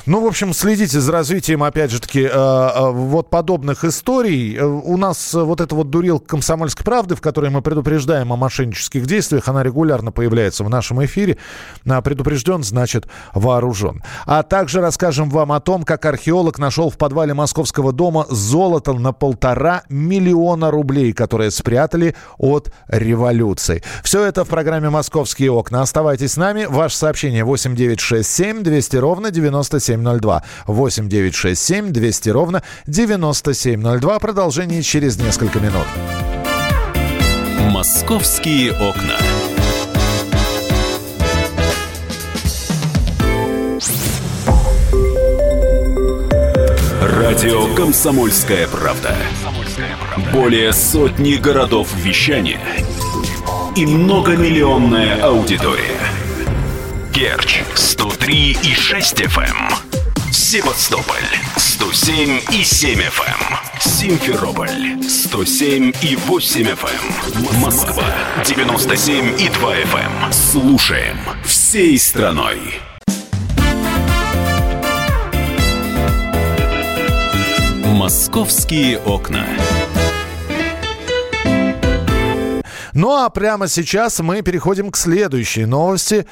ну, 0.04 0.20
в 0.20 0.26
общем, 0.26 0.52
следите 0.52 1.00
за 1.00 1.12
развитием, 1.12 1.62
опять 1.62 1.92
же 1.92 2.00
таки, 2.00 2.22
э, 2.22 2.28
э, 2.28 2.90
вот 2.90 3.30
подобных 3.30 3.84
историй. 3.84 4.56
Э, 4.56 4.64
у 4.64 4.96
нас 4.96 5.32
вот 5.32 5.60
эта 5.60 5.76
вот 5.76 5.90
дурилка 5.90 6.26
«Комсомольской 6.26 6.84
правды», 6.84 7.14
в 7.14 7.20
которой 7.20 7.50
мы 7.50 7.62
предупреждаем 7.62 8.32
о 8.32 8.36
мошеннических 8.36 9.06
действиях, 9.06 9.46
она 9.46 9.62
регулярно 9.62 10.10
появляется 10.10 10.64
в 10.64 10.70
нашем 10.70 11.04
эфире. 11.04 11.38
Предупрежден, 11.84 12.64
значит, 12.64 13.06
вооружен. 13.32 14.02
А 14.26 14.42
также 14.42 14.80
расскажем 14.80 15.30
вам 15.30 15.52
о 15.52 15.60
том, 15.60 15.84
как 15.84 16.04
археолог 16.04 16.58
нашел 16.58 16.90
в 16.90 16.98
подвале 16.98 17.32
московского 17.32 17.92
дома 17.92 18.26
золото 18.28 18.94
на 18.94 19.12
полтора 19.12 19.82
миллиона 19.88 20.72
рублей, 20.72 21.12
которые 21.12 21.52
спрятали 21.52 22.16
от 22.38 22.72
революции. 22.88 23.84
Все 24.02 24.24
это 24.24 24.44
в 24.44 24.48
программе 24.48 24.90
«Московские 24.90 25.52
окна». 25.52 25.82
Оставайтесь 25.82 26.32
с 26.32 26.36
нами. 26.36 26.64
Ваше 26.64 26.96
сообщение 26.96 27.44
8967 27.44 28.62
200 28.64 28.96
ровно 28.96 29.30
97 29.30 29.91
9702. 29.96 30.42
8 30.66 31.08
967 31.08 31.92
200 31.92 32.28
ровно 32.30 32.62
9702. 32.86 34.18
Продолжение 34.18 34.82
через 34.82 35.18
несколько 35.18 35.60
минут. 35.60 35.86
«Московские 37.70 38.72
окна». 38.72 39.16
Радио 47.00 47.74
«Комсомольская 47.74 48.68
правда». 48.68 49.14
Более 50.32 50.72
сотни 50.72 51.34
городов 51.36 51.88
вещания 51.94 52.60
и 53.74 53.86
многомиллионная 53.86 55.22
аудитория. 55.22 55.98
Керчь 57.12 57.62
103 57.74 58.58
и 58.62 58.74
6 58.74 59.22
FM. 59.22 59.81
Эм. 60.32 60.34
Севастополь 60.34 61.28
107 61.58 62.40
и 62.52 62.64
7 62.64 63.00
FM. 63.00 63.26
Эм. 63.28 63.80
Симферополь 63.80 65.02
107 65.06 65.92
и 66.00 66.16
8 66.16 66.68
FM. 66.68 67.54
Эм. 67.54 67.60
Москва 67.60 68.04
97 68.42 69.38
и 69.38 69.50
2 69.50 69.76
FM. 69.76 70.32
Слушаем 70.32 71.18
всей 71.44 71.98
страной. 71.98 72.80
Московские 77.84 79.00
окна. 79.00 79.46
Ну 82.94 83.14
а 83.14 83.28
прямо 83.28 83.68
сейчас 83.68 84.20
мы 84.20 84.40
переходим 84.40 84.90
к 84.90 84.96
следующей 84.96 85.66
новости. 85.66 86.26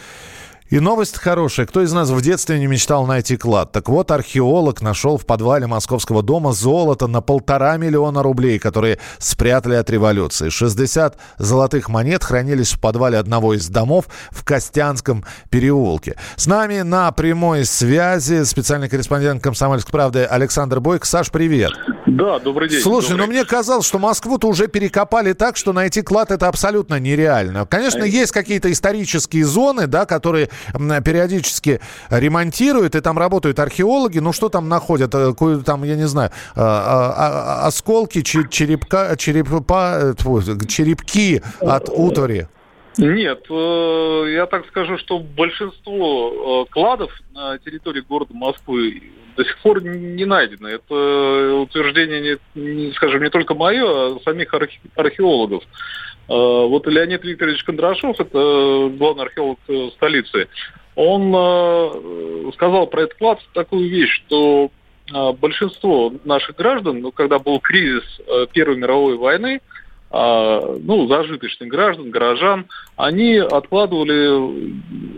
И 0.71 0.79
новость 0.79 1.19
хорошая. 1.19 1.67
Кто 1.67 1.83
из 1.83 1.93
нас 1.93 2.11
в 2.11 2.23
детстве 2.23 2.61
не 2.61 2.69
мечтал 2.69 3.05
найти 3.05 3.37
клад? 3.37 3.73
Так 3.73 3.89
вот, 3.89 4.13
археолог 4.13 4.81
нашел 4.83 5.19
в 5.19 5.27
подвале 5.27 5.67
московского 5.67 6.23
дома 6.23 6.53
золото 6.53 7.09
на 7.09 7.21
полтора 7.21 7.77
миллиона 7.77 8.23
рублей, 8.23 8.61
которые 8.61 9.01
спрятали 9.19 9.75
от 9.75 9.91
революции. 9.91 10.49
60 10.49 11.19
золотых 11.39 11.89
монет 11.89 12.23
хранились 12.23 12.73
в 12.73 12.81
подвале 12.81 13.19
одного 13.19 13.55
из 13.55 13.69
домов 13.69 14.05
в 14.31 14.45
Костянском 14.45 15.25
переулке. 15.51 16.15
С 16.37 16.47
нами 16.47 16.83
на 16.83 17.11
прямой 17.11 17.65
связи 17.65 18.45
специальный 18.45 18.89
корреспондент 18.89 19.43
«Комсомольской 19.43 19.91
правды» 19.91 20.23
Александр 20.23 20.79
Бойко. 20.79 21.05
Саш, 21.05 21.33
привет. 21.33 21.73
Да, 22.07 22.39
добрый 22.39 22.69
день. 22.69 22.81
Слушай, 22.81 23.11
добрый. 23.11 23.27
ну 23.27 23.33
мне 23.33 23.45
казалось, 23.45 23.87
что 23.87 23.99
Москву-то 23.99 24.47
уже 24.47 24.69
перекопали 24.69 25.33
так, 25.33 25.57
что 25.57 25.73
найти 25.73 26.03
клад 26.03 26.31
это 26.31 26.47
абсолютно 26.47 27.01
нереально. 27.01 27.67
Конечно, 27.67 28.05
а... 28.05 28.07
есть 28.07 28.31
какие-то 28.31 28.71
исторические 28.71 29.45
зоны, 29.45 29.89
да, 29.89 30.07
которые 30.07 30.49
периодически 30.73 31.81
ремонтируют, 32.11 32.95
и 32.95 33.01
там 33.01 33.19
работают 33.19 33.59
археологи. 33.59 34.19
Ну, 34.19 34.33
что 34.33 34.49
там 34.49 34.69
находят? 34.69 35.15
Э, 35.15 35.33
там, 35.65 35.85
я 35.85 35.97
не 35.97 36.07
знаю, 36.07 36.31
э, 36.31 36.61
а, 36.61 37.67
осколки 37.67 38.23
черепка, 38.23 39.17
черепа, 39.17 40.15
э, 40.19 40.67
черепки 40.67 41.43
от 41.61 41.89
утвари. 41.89 42.49
Нет, 42.99 43.47
я 43.49 44.47
так 44.51 44.67
скажу, 44.67 44.99
что 44.99 45.21
большинство 45.21 46.67
кладов 46.71 47.13
на 47.33 47.57
территории 47.59 48.01
города 48.01 48.35
Москвы 48.35 49.03
до 49.37 49.45
сих 49.45 49.57
пор 49.59 49.83
не 49.83 50.25
найдено. 50.25 50.69
Это 50.69 51.55
утверждение, 51.63 52.39
не, 52.55 52.93
скажем, 52.93 53.23
не 53.23 53.31
только 53.31 53.55
мое, 53.55 53.85
а 53.87 54.19
самих 54.25 54.53
археологов. 54.97 55.63
Э, 56.31 56.67
вот 56.69 56.87
Леонид 56.87 57.25
Викторович 57.25 57.65
Кондрашов, 57.65 58.21
это 58.21 58.89
главный 58.97 59.25
археолог 59.25 59.59
э, 59.67 59.89
столицы, 59.97 60.47
он 60.95 61.35
э, 61.35 62.53
сказал 62.55 62.87
про 62.87 63.03
этот 63.03 63.19
клад 63.19 63.41
такую 63.53 63.89
вещь, 63.89 64.23
что 64.27 64.71
большинство 65.41 66.13
наших 66.23 66.55
граждан, 66.55 67.01
ну, 67.01 67.11
когда 67.11 67.41
был 67.41 67.59
кризис 67.59 68.05
Первой 68.53 68.77
мировой 68.77 69.17
войны, 69.17 69.61
ну, 70.13 71.09
зажиточных 71.09 71.69
граждан, 71.69 72.11
горожан, 72.11 72.67
они 72.95 73.39
откладывали 73.39 74.29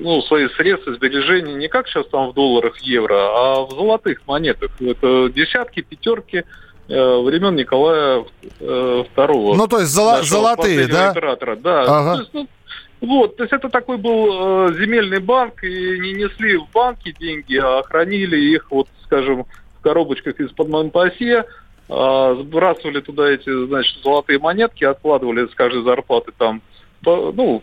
ну, 0.00 0.22
свои 0.22 0.48
средства 0.56 0.94
сбережения 0.94 1.52
не 1.52 1.68
как 1.68 1.88
сейчас 1.88 2.06
там 2.06 2.30
в 2.30 2.34
долларах, 2.34 2.78
евро, 2.78 3.16
а 3.16 3.66
в 3.66 3.70
золотых 3.72 4.26
монетах. 4.26 4.70
Это 4.80 5.28
десятки, 5.28 5.82
пятерки, 5.82 6.44
Э, 6.44 6.71
времен 6.88 7.56
Николая 7.56 8.24
II. 8.60 9.06
Э, 9.54 9.56
ну, 9.56 9.66
то 9.68 9.80
есть 9.80 9.92
золо- 9.96 10.22
золотые, 10.22 10.86
да? 10.86 11.10
Императора. 11.10 11.56
Да. 11.56 11.82
Ага. 11.82 12.14
То 12.14 12.20
есть, 12.20 12.34
ну, 12.34 12.48
вот, 13.00 13.36
то 13.36 13.42
есть 13.42 13.52
это 13.52 13.68
такой 13.68 13.96
был 13.96 14.68
э, 14.68 14.74
земельный 14.74 15.18
банк, 15.18 15.64
и 15.64 15.98
не 15.98 16.12
несли 16.12 16.56
в 16.56 16.70
банки 16.72 17.14
деньги, 17.18 17.56
а 17.56 17.82
хранили 17.82 18.36
их, 18.36 18.70
вот, 18.70 18.88
скажем, 19.04 19.44
в 19.78 19.82
коробочках 19.82 20.38
из-под 20.38 20.68
Монпасье, 20.68 21.44
э, 21.88 22.36
сбрасывали 22.40 23.00
туда 23.00 23.28
эти, 23.28 23.66
значит, 23.66 24.02
золотые 24.04 24.38
монетки, 24.38 24.84
откладывали 24.84 25.46
с 25.46 25.54
каждой 25.54 25.82
зарплаты 25.82 26.32
там, 26.38 26.62
по, 27.02 27.32
ну, 27.34 27.62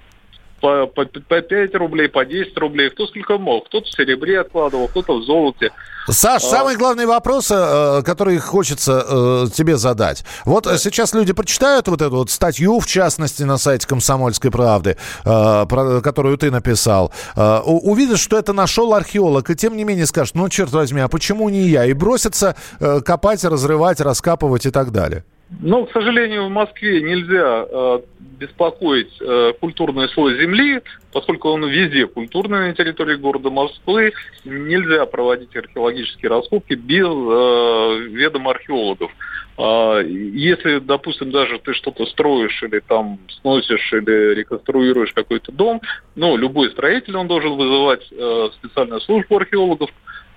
по, 0.59 0.87
по, 0.87 1.05
по 1.05 1.41
5 1.41 1.75
рублей, 1.75 2.09
по 2.09 2.25
10 2.25 2.57
рублей, 2.57 2.89
кто 2.89 3.07
сколько 3.07 3.37
мог. 3.37 3.67
Кто-то 3.67 3.85
в 3.87 3.91
серебре 3.91 4.41
откладывал, 4.41 4.87
кто-то 4.87 5.19
в 5.19 5.23
золоте. 5.23 5.71
Саш, 6.07 6.43
а... 6.43 6.47
самый 6.47 6.75
главный 6.75 7.05
вопрос, 7.05 7.51
э, 7.51 8.01
который 8.03 8.37
хочется 8.39 9.05
э, 9.07 9.45
тебе 9.53 9.77
задать. 9.77 10.23
Вот 10.45 10.63
да. 10.63 10.77
сейчас 10.77 11.13
люди 11.13 11.33
прочитают 11.33 11.87
вот 11.87 12.01
эту 12.01 12.15
вот 12.15 12.31
статью, 12.31 12.79
в 12.79 12.87
частности, 12.87 13.43
на 13.43 13.57
сайте 13.57 13.87
«Комсомольской 13.87 14.51
правды», 14.51 14.97
э, 15.23 15.65
про, 15.69 16.01
которую 16.01 16.37
ты 16.37 16.51
написал, 16.51 17.11
увидят, 17.35 18.19
что 18.19 18.37
это 18.37 18.53
нашел 18.53 18.93
археолог, 18.93 19.49
и 19.49 19.55
тем 19.55 19.77
не 19.77 19.83
менее 19.83 20.05
скажут, 20.05 20.35
ну, 20.35 20.49
черт 20.49 20.71
возьми, 20.71 21.01
а 21.01 21.07
почему 21.07 21.49
не 21.49 21.61
я? 21.67 21.85
И 21.85 21.93
бросятся 21.93 22.55
копать, 22.79 23.43
разрывать, 23.43 23.99
раскапывать 24.01 24.65
и 24.65 24.71
так 24.71 24.91
далее. 24.91 25.23
Ну, 25.61 25.85
к 25.87 25.91
сожалению, 25.91 26.45
в 26.45 26.49
Москве 26.49 27.01
нельзя 27.01 27.65
э, 27.67 27.99
беспокоить 28.39 29.11
э, 29.19 29.53
культурный 29.59 30.07
слой 30.09 30.39
земли, 30.39 30.81
поскольку 31.11 31.49
он 31.49 31.65
везде 31.65 32.05
культурный 32.05 32.67
на 32.67 32.73
территории 32.75 33.15
города 33.15 33.49
Москвы. 33.49 34.13
Нельзя 34.45 35.05
проводить 35.07 35.55
археологические 35.55 36.29
раскопки 36.29 36.73
без 36.75 37.07
э, 37.07 38.07
ведома 38.11 38.51
археологов. 38.51 39.11
Э, 39.57 40.03
если, 40.05 40.77
допустим, 40.77 41.31
даже 41.31 41.57
ты 41.57 41.73
что-то 41.73 42.05
строишь 42.05 42.61
или 42.61 42.79
там 42.79 43.17
сносишь 43.41 43.91
или 43.91 44.35
реконструируешь 44.35 45.13
какой-то 45.13 45.51
дом, 45.51 45.81
ну, 46.15 46.37
любой 46.37 46.69
строитель, 46.69 47.17
он 47.17 47.27
должен 47.27 47.53
вызывать 47.53 48.07
э, 48.11 48.49
специальную 48.59 49.01
службу 49.01 49.37
археологов, 49.37 49.89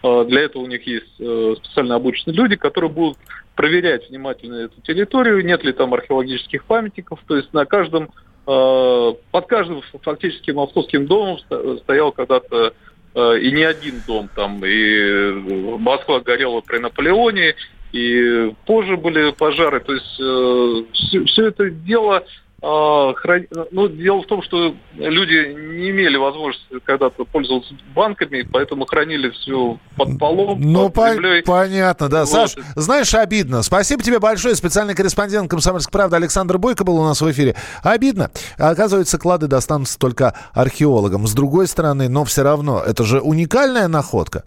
э, 0.02 0.24
для 0.26 0.40
этого 0.40 0.62
у 0.62 0.66
них 0.66 0.86
есть 0.86 1.20
э, 1.20 1.54
специально 1.62 1.96
обученные 1.96 2.34
люди, 2.34 2.56
которые 2.56 2.90
будут 2.90 3.18
проверять 3.54 4.08
внимательно 4.08 4.56
эту 4.56 4.80
территорию, 4.80 5.44
нет 5.44 5.64
ли 5.64 5.72
там 5.72 5.94
археологических 5.94 6.64
памятников. 6.64 7.20
То 7.26 7.36
есть 7.36 7.52
на 7.52 7.64
каждом, 7.64 8.10
э, 8.46 9.12
под 9.30 9.46
каждым 9.46 9.82
фактически 10.02 10.50
московским 10.50 11.06
домом 11.06 11.38
стоял 11.82 12.12
когда-то 12.12 12.74
э, 13.14 13.38
и 13.40 13.52
не 13.52 13.64
один 13.64 14.02
дом 14.06 14.28
там, 14.34 14.64
и 14.64 15.32
Москва 15.78 16.20
горела 16.20 16.60
при 16.60 16.78
Наполеоне, 16.78 17.54
и 17.92 18.52
позже 18.66 18.96
были 18.96 19.32
пожары. 19.32 19.80
То 19.80 19.92
есть 19.92 20.20
э, 20.20 20.84
все, 20.94 21.24
все 21.24 21.46
это 21.48 21.70
дело 21.70 22.24
ну, 22.62 23.88
дело 23.88 24.22
в 24.22 24.26
том, 24.26 24.42
что 24.42 24.74
люди 24.94 25.52
не 25.54 25.90
имели 25.90 26.16
возможности 26.16 26.66
когда-то 26.84 27.24
пользоваться 27.24 27.74
банками, 27.94 28.42
поэтому 28.50 28.86
хранили 28.86 29.30
все 29.30 29.78
под 29.96 30.18
полом, 30.18 30.60
Ну, 30.60 30.84
под 30.88 30.94
по- 30.94 31.12
землей. 31.14 31.42
понятно, 31.42 32.08
да. 32.08 32.20
Вот. 32.20 32.28
Саш, 32.28 32.54
знаешь, 32.76 33.12
обидно. 33.14 33.62
Спасибо 33.62 34.02
тебе 34.02 34.20
большое. 34.20 34.54
Специальный 34.54 34.94
корреспондент 34.94 35.50
«Комсомольской 35.50 35.90
правды» 35.90 36.16
Александр 36.16 36.58
Бойко 36.58 36.84
был 36.84 36.98
у 36.98 37.04
нас 37.04 37.20
в 37.20 37.30
эфире. 37.32 37.56
Обидно. 37.82 38.30
Оказывается, 38.58 39.18
клады 39.18 39.48
достанутся 39.48 39.98
только 39.98 40.34
археологам. 40.52 41.26
С 41.26 41.34
другой 41.34 41.66
стороны, 41.66 42.08
но 42.08 42.24
все 42.24 42.42
равно, 42.42 42.80
это 42.86 43.02
же 43.04 43.20
уникальная 43.20 43.88
находка. 43.88 44.44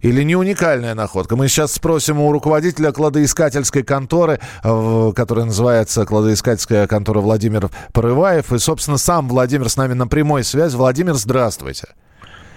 Или 0.00 0.22
не 0.22 0.36
уникальная 0.36 0.94
находка? 0.94 1.36
Мы 1.36 1.48
сейчас 1.48 1.72
спросим 1.72 2.20
у 2.20 2.32
руководителя 2.32 2.92
кладоискательской 2.92 3.82
конторы, 3.82 4.40
э, 4.62 5.12
которая 5.14 5.46
называется 5.46 6.04
кладоискательская 6.04 6.86
контора 6.86 7.20
Владимир 7.20 7.70
Порываев. 7.92 8.52
И, 8.52 8.58
собственно, 8.58 8.98
сам 8.98 9.28
Владимир 9.28 9.68
с 9.68 9.76
нами 9.76 9.94
на 9.94 10.06
прямой 10.06 10.44
связи. 10.44 10.76
Владимир, 10.76 11.14
здравствуйте. 11.14 11.88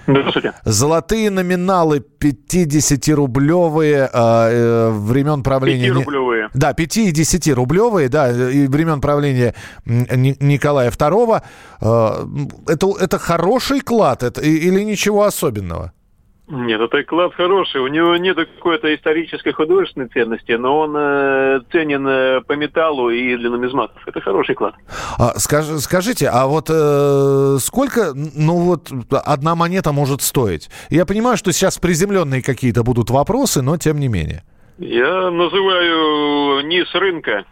Здравствуйте. 0.10 0.54
Золотые 0.64 1.30
номиналы 1.30 2.04
50-рублевые 2.20 4.10
э, 4.12 4.50
э, 4.52 4.90
времен 4.90 5.44
правления... 5.44 5.90
5-рублевые. 5.90 6.50
Да, 6.54 6.74
5 6.74 6.98
и 6.98 7.12
10-рублевые, 7.12 8.10
да, 8.10 8.32
и 8.32 8.68
времен 8.68 9.02
правления 9.02 9.54
Николая 9.86 10.90
II. 10.90 11.42
Э, 11.82 12.26
это, 12.68 12.88
это 13.00 13.20
хороший 13.20 13.82
клад 13.82 14.24
это, 14.24 14.42
или 14.42 14.84
ничего 14.84 15.24
особенного? 15.24 15.94
Нет, 16.50 16.82
это 16.82 17.04
клад 17.04 17.36
хороший. 17.36 17.80
У 17.82 17.88
него 17.88 18.18
нет 18.18 18.36
какой-то 18.36 18.94
исторической 18.96 19.52
художественной 19.52 20.08
ценности, 20.08 20.54
но 20.54 20.80
он 20.80 20.96
э, 20.98 21.60
ценен 21.72 22.08
э, 22.08 22.42
по 22.42 22.54
металлу 22.54 23.12
и 23.12 23.38
для 23.38 23.52
нумизматов. 23.52 24.02
Это 24.08 24.20
хороший 24.20 24.56
клад. 24.56 24.74
А, 25.20 25.38
скаж, 25.38 25.66
скажите, 25.80 26.28
а 26.28 26.48
вот 26.48 26.70
э, 26.70 27.58
сколько, 27.60 28.14
ну 28.16 28.58
вот, 28.58 28.90
одна 29.12 29.54
монета 29.54 29.92
может 29.92 30.24
стоить? 30.24 30.72
Я 30.90 31.06
понимаю, 31.06 31.38
что 31.38 31.52
сейчас 31.52 31.78
приземленные 31.78 32.42
какие-то 32.42 32.84
будут 32.84 33.12
вопросы, 33.12 33.62
но 33.62 33.78
тем 33.78 34.00
не 34.00 34.08
менее. 34.08 34.44
Я 34.80 35.30
называю 35.30 36.66
низ 36.66 36.88
рынка. 36.96 37.46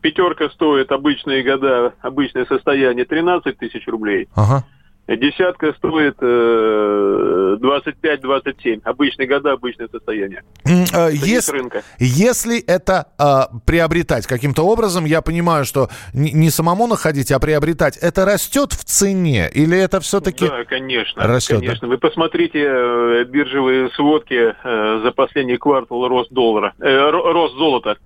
Пятерка 0.00 0.50
стоит 0.50 0.92
обычные 0.92 1.42
года, 1.42 1.94
обычное 2.00 2.46
состояние 2.46 3.06
13 3.06 3.58
тысяч 3.58 3.86
рублей. 3.88 4.28
Ага. 4.36 4.64
Десятка 5.08 5.72
стоит 5.74 6.16
э, 6.20 7.56
25-27. 7.60 8.80
Обычные 8.82 9.28
года, 9.28 9.52
обычное 9.52 9.86
состояние. 9.88 10.42
Э, 10.64 11.10
если, 11.12 11.52
рынка. 11.52 11.82
если 12.00 12.60
это 12.60 13.06
э, 13.16 13.56
приобретать 13.64 14.26
каким-то 14.26 14.64
образом, 14.64 15.04
я 15.04 15.22
понимаю, 15.22 15.64
что 15.64 15.88
не, 16.12 16.32
не 16.32 16.50
самому 16.50 16.88
находить, 16.88 17.30
а 17.30 17.38
приобретать, 17.38 17.96
это 17.98 18.24
растет 18.24 18.72
в 18.72 18.84
цене 18.84 19.48
или 19.54 19.78
это 19.78 20.00
все-таки 20.00 20.48
Да, 20.48 20.64
конечно. 20.64 21.22
Растет, 21.24 21.60
конечно. 21.60 21.86
Да? 21.86 21.94
Вы 21.94 21.98
посмотрите 21.98 22.64
э, 22.66 23.24
биржевые 23.28 23.90
сводки 23.90 24.34
э, 24.34 25.00
за 25.04 25.12
последний 25.12 25.56
квартал 25.56 26.08
рост 26.08 26.32
доллара, 26.32 26.74
э, 26.80 27.10
рост 27.10 27.54
золота. 27.54 27.96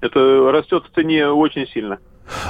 Это 0.00 0.52
растет 0.52 0.84
в 0.88 0.94
цене 0.94 1.26
очень 1.26 1.66
сильно. 1.66 1.98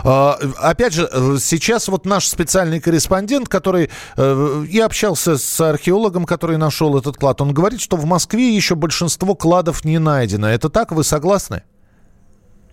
А, 0.04 0.38
опять 0.58 0.94
же, 0.94 1.08
э, 1.10 1.36
сейчас 1.38 1.88
вот 1.88 2.06
наш 2.06 2.26
специальный 2.26 2.80
корреспондент, 2.80 3.48
который 3.48 3.90
э, 4.16 4.64
и 4.68 4.78
общался 4.80 5.36
с 5.36 5.60
археологом, 5.60 6.24
который 6.24 6.56
нашел 6.56 6.98
этот 6.98 7.16
клад, 7.16 7.40
он 7.40 7.52
говорит, 7.52 7.80
что 7.80 7.96
в 7.96 8.04
Москве 8.04 8.54
еще 8.54 8.74
большинство 8.74 9.34
кладов 9.34 9.84
не 9.84 9.98
найдено. 9.98 10.48
Это 10.48 10.68
так? 10.68 10.92
Вы 10.92 11.04
согласны? 11.04 11.62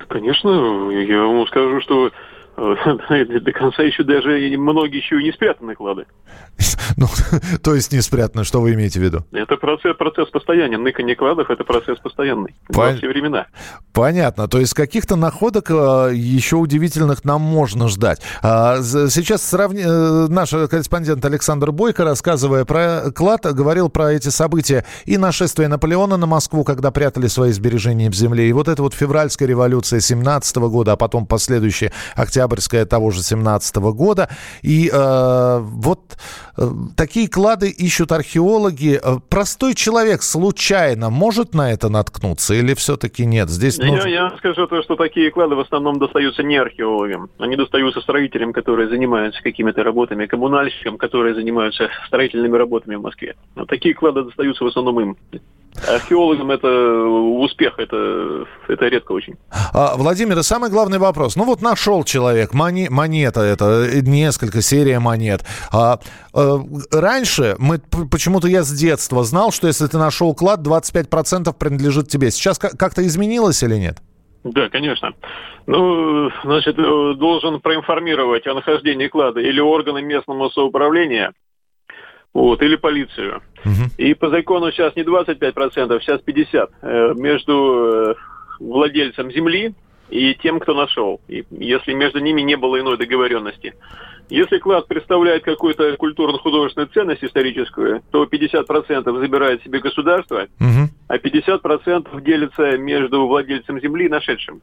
Конечно, 0.07 0.49
я 0.91 1.21
вам 1.21 1.47
скажу, 1.47 1.81
что 1.81 2.11
до 2.57 3.51
конца 3.51 3.83
еще 3.83 4.03
даже 4.03 4.29
многие 4.57 4.97
еще 4.97 5.19
и 5.19 5.23
не 5.23 5.31
спрятаны 5.31 5.75
клады. 5.75 6.05
Ну, 6.97 7.07
то 7.63 7.75
есть 7.75 7.91
не 7.91 8.01
спрятаны, 8.01 8.43
что 8.43 8.61
вы 8.61 8.73
имеете 8.73 8.99
в 8.99 9.03
виду? 9.03 9.25
Это 9.33 9.57
процесс, 9.57 9.95
процесс 9.97 10.29
постоянный. 10.29 10.77
Ныканье 10.77 11.15
кладов– 11.15 11.49
это 11.49 11.63
процесс 11.63 11.97
постоянный. 11.99 12.55
Пон... 12.67 12.91
Во 12.91 12.97
все 12.97 13.07
времена. 13.09 13.47
Понятно. 13.91 14.47
То 14.47 14.59
есть 14.59 14.73
каких-то 14.73 15.15
находок 15.15 15.71
э, 15.71 16.11
еще 16.13 16.57
удивительных 16.57 17.25
нам 17.25 17.41
можно 17.41 17.89
ждать. 17.89 18.21
А, 18.41 18.81
сейчас 18.81 19.43
сравни... 19.43 19.81
Э, 19.85 20.27
наш 20.29 20.51
корреспондент 20.51 21.25
Александр 21.25 21.71
Бойко, 21.71 22.05
рассказывая 22.05 22.65
про 22.65 23.11
клад, 23.11 23.43
говорил 23.43 23.89
про 23.89 24.13
эти 24.13 24.29
события 24.29 24.85
и 25.05 25.17
нашествие 25.17 25.67
Наполеона 25.67 26.17
на 26.17 26.27
Москву, 26.27 26.63
когда 26.63 26.91
прятали 26.91 27.27
свои 27.27 27.51
сбережения 27.51 28.09
в 28.09 28.15
земле, 28.15 28.47
и 28.47 28.53
вот 28.53 28.67
эта 28.67 28.81
вот 28.81 28.93
февральская 28.93 29.47
революция 29.47 29.99
17 29.99 30.55
года, 30.57 30.93
а 30.93 30.95
потом 30.95 31.25
последующие 31.25 31.91
октябрь 32.15 32.44
Октябрьская 32.45 32.85
того 32.85 33.11
же 33.11 33.21
17 33.21 33.75
года. 33.75 34.29
И 34.61 34.89
э, 34.91 35.59
вот 35.59 35.99
э, 36.57 36.61
такие 36.95 37.27
клады 37.27 37.69
ищут 37.69 38.11
археологи. 38.11 38.99
Э, 39.03 39.17
простой 39.29 39.73
человек 39.73 40.21
случайно 40.21 41.09
может 41.09 41.53
на 41.55 41.71
это 41.71 41.89
наткнуться 41.89 42.53
или 42.53 42.73
все-таки 42.73 43.25
нет? 43.25 43.49
Здесь 43.49 43.77
нужно... 43.77 44.07
я, 44.07 44.29
я 44.29 44.37
скажу 44.37 44.67
то, 44.67 44.81
что 44.83 44.95
такие 44.95 45.31
клады 45.31 45.55
в 45.55 45.59
основном 45.59 45.99
достаются 45.99 46.43
не 46.43 46.57
археологам. 46.57 47.29
Они 47.39 47.55
достаются 47.55 48.01
строителям, 48.01 48.53
которые 48.53 48.89
занимаются 48.89 49.41
какими-то 49.41 49.83
работами, 49.83 50.27
коммунальщикам, 50.27 50.97
которые 50.97 51.35
занимаются 51.35 51.89
строительными 52.07 52.55
работами 52.55 52.95
в 52.95 53.01
Москве. 53.01 53.35
Но 53.55 53.65
такие 53.65 53.95
клады 53.95 54.23
достаются 54.23 54.63
в 54.63 54.67
основном 54.67 54.99
им. 54.99 55.17
Археологам 55.87 56.51
это 56.51 56.67
успех, 56.67 57.77
это, 57.77 58.45
это 58.67 58.87
редко 58.87 59.11
очень. 59.11 59.35
А, 59.73 59.95
Владимир, 59.97 60.41
самый 60.43 60.69
главный 60.69 60.97
вопрос. 60.97 61.35
Ну 61.35 61.43
вот 61.45 61.61
нашел 61.61 62.03
человек 62.03 62.53
мони, 62.53 62.87
монета, 62.89 63.41
это 63.41 64.01
несколько 64.01 64.61
серия 64.61 64.99
монет. 64.99 65.45
А, 65.71 65.99
а, 66.33 66.59
раньше 66.91 67.55
мы 67.59 67.79
почему-то 67.79 68.47
я 68.47 68.63
с 68.63 68.71
детства 68.71 69.23
знал, 69.23 69.51
что 69.51 69.67
если 69.67 69.87
ты 69.87 69.97
нашел 69.97 70.33
клад, 70.33 70.61
25% 70.61 71.53
принадлежит 71.57 72.07
тебе. 72.07 72.31
Сейчас 72.31 72.57
как-то 72.57 73.05
изменилось 73.05 73.61
или 73.63 73.75
нет? 73.75 73.97
Да, 74.45 74.69
конечно. 74.69 75.13
Ну, 75.65 76.29
значит, 76.43 76.77
э, 76.77 77.13
должен 77.17 77.59
проинформировать 77.59 78.45
о 78.45 78.53
нахождении 78.53 79.07
клада 79.07 79.39
или 79.39 79.59
органы 79.59 80.03
местного 80.03 80.49
самоуправления, 80.49 81.33
вот, 82.35 82.61
или 82.61 82.75
полицию. 82.75 83.41
Угу. 83.63 83.91
И 83.97 84.13
по 84.13 84.29
закону 84.29 84.69
сейчас 84.71 84.95
не 84.95 85.03
25%, 85.03 85.99
сейчас 86.01 86.21
50% 86.21 86.69
э, 86.81 87.13
между 87.15 88.11
э, 88.11 88.15
владельцем 88.59 89.31
земли 89.31 89.73
и 90.09 90.35
тем, 90.35 90.59
кто 90.59 90.75
нашел, 90.75 91.21
и 91.29 91.45
если 91.49 91.93
между 91.93 92.19
ними 92.19 92.41
не 92.41 92.57
было 92.57 92.79
иной 92.79 92.97
договоренности. 92.97 93.73
Если 94.29 94.57
клад 94.57 94.87
представляет 94.87 95.43
какую-то 95.43 95.95
культурно-художественную 95.97 96.89
ценность 96.89 97.23
историческую, 97.23 98.01
то 98.11 98.25
50% 98.25 99.19
забирает 99.19 99.63
себе 99.63 99.79
государство, 99.79 100.47
угу. 100.59 100.89
а 101.07 101.17
50% 101.17 102.21
делится 102.21 102.77
между 102.77 103.25
владельцем 103.27 103.79
земли 103.79 104.07
и 104.07 104.09
нашедшим. 104.09 104.61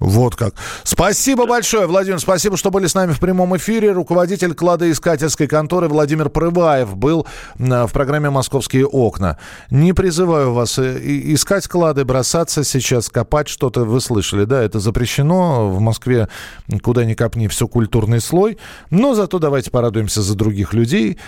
Вот 0.00 0.36
как. 0.36 0.54
Спасибо 0.84 1.46
большое, 1.46 1.86
Владимир. 1.86 2.20
Спасибо, 2.20 2.56
что 2.56 2.70
были 2.70 2.86
с 2.86 2.94
нами 2.94 3.12
в 3.12 3.18
прямом 3.18 3.56
эфире. 3.56 3.90
Руководитель 3.90 4.54
кладоискательской 4.54 5.48
конторы 5.48 5.88
Владимир 5.88 6.28
Прыбаев 6.28 6.96
был 6.96 7.26
в 7.56 7.90
программе 7.92 8.30
«Московские 8.30 8.86
окна». 8.86 9.38
Не 9.70 9.92
призываю 9.92 10.52
вас 10.52 10.78
э, 10.78 11.00
искать 11.02 11.66
клады, 11.66 12.04
бросаться 12.04 12.62
сейчас, 12.62 13.08
копать 13.08 13.48
что-то. 13.48 13.84
Вы 13.84 14.00
слышали, 14.00 14.44
да, 14.44 14.62
это 14.62 14.78
запрещено. 14.78 15.68
В 15.68 15.80
Москве 15.80 16.28
куда 16.82 17.04
ни 17.04 17.14
копни, 17.14 17.48
все 17.48 17.66
культурный 17.66 18.20
слой. 18.20 18.58
Но 18.90 19.14
зато 19.14 19.40
давайте 19.40 19.70
порадуемся 19.72 20.22
за 20.22 20.36
других 20.36 20.74
людей, 20.74 21.18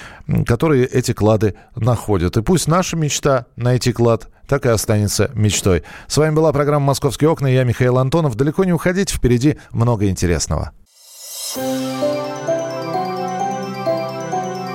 которые 0.46 0.86
эти 0.86 1.12
клады 1.12 1.54
находят. 1.76 2.36
И 2.36 2.42
пусть 2.42 2.68
наша 2.68 2.96
мечта 2.96 3.46
найти 3.56 3.92
клад– 3.92 4.28
так 4.50 4.66
и 4.66 4.68
останется 4.68 5.30
мечтой. 5.32 5.84
С 6.08 6.16
вами 6.16 6.34
была 6.34 6.52
программа 6.52 6.86
«Московские 6.86 7.30
окна». 7.30 7.46
Я 7.46 7.62
Михаил 7.62 7.98
Антонов. 7.98 8.34
Далеко 8.34 8.64
не 8.64 8.72
уходите, 8.72 9.14
впереди 9.14 9.58
много 9.70 10.08
интересного. 10.08 10.72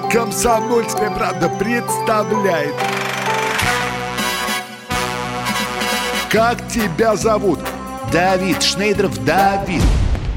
Комсомольская 0.09 1.11
правда 1.11 1.49
представляет. 1.59 2.73
Как 6.31 6.65
тебя 6.69 7.17
зовут? 7.17 7.59
Давид 8.13 8.63
Шнейдров 8.63 9.25
Давид. 9.25 9.83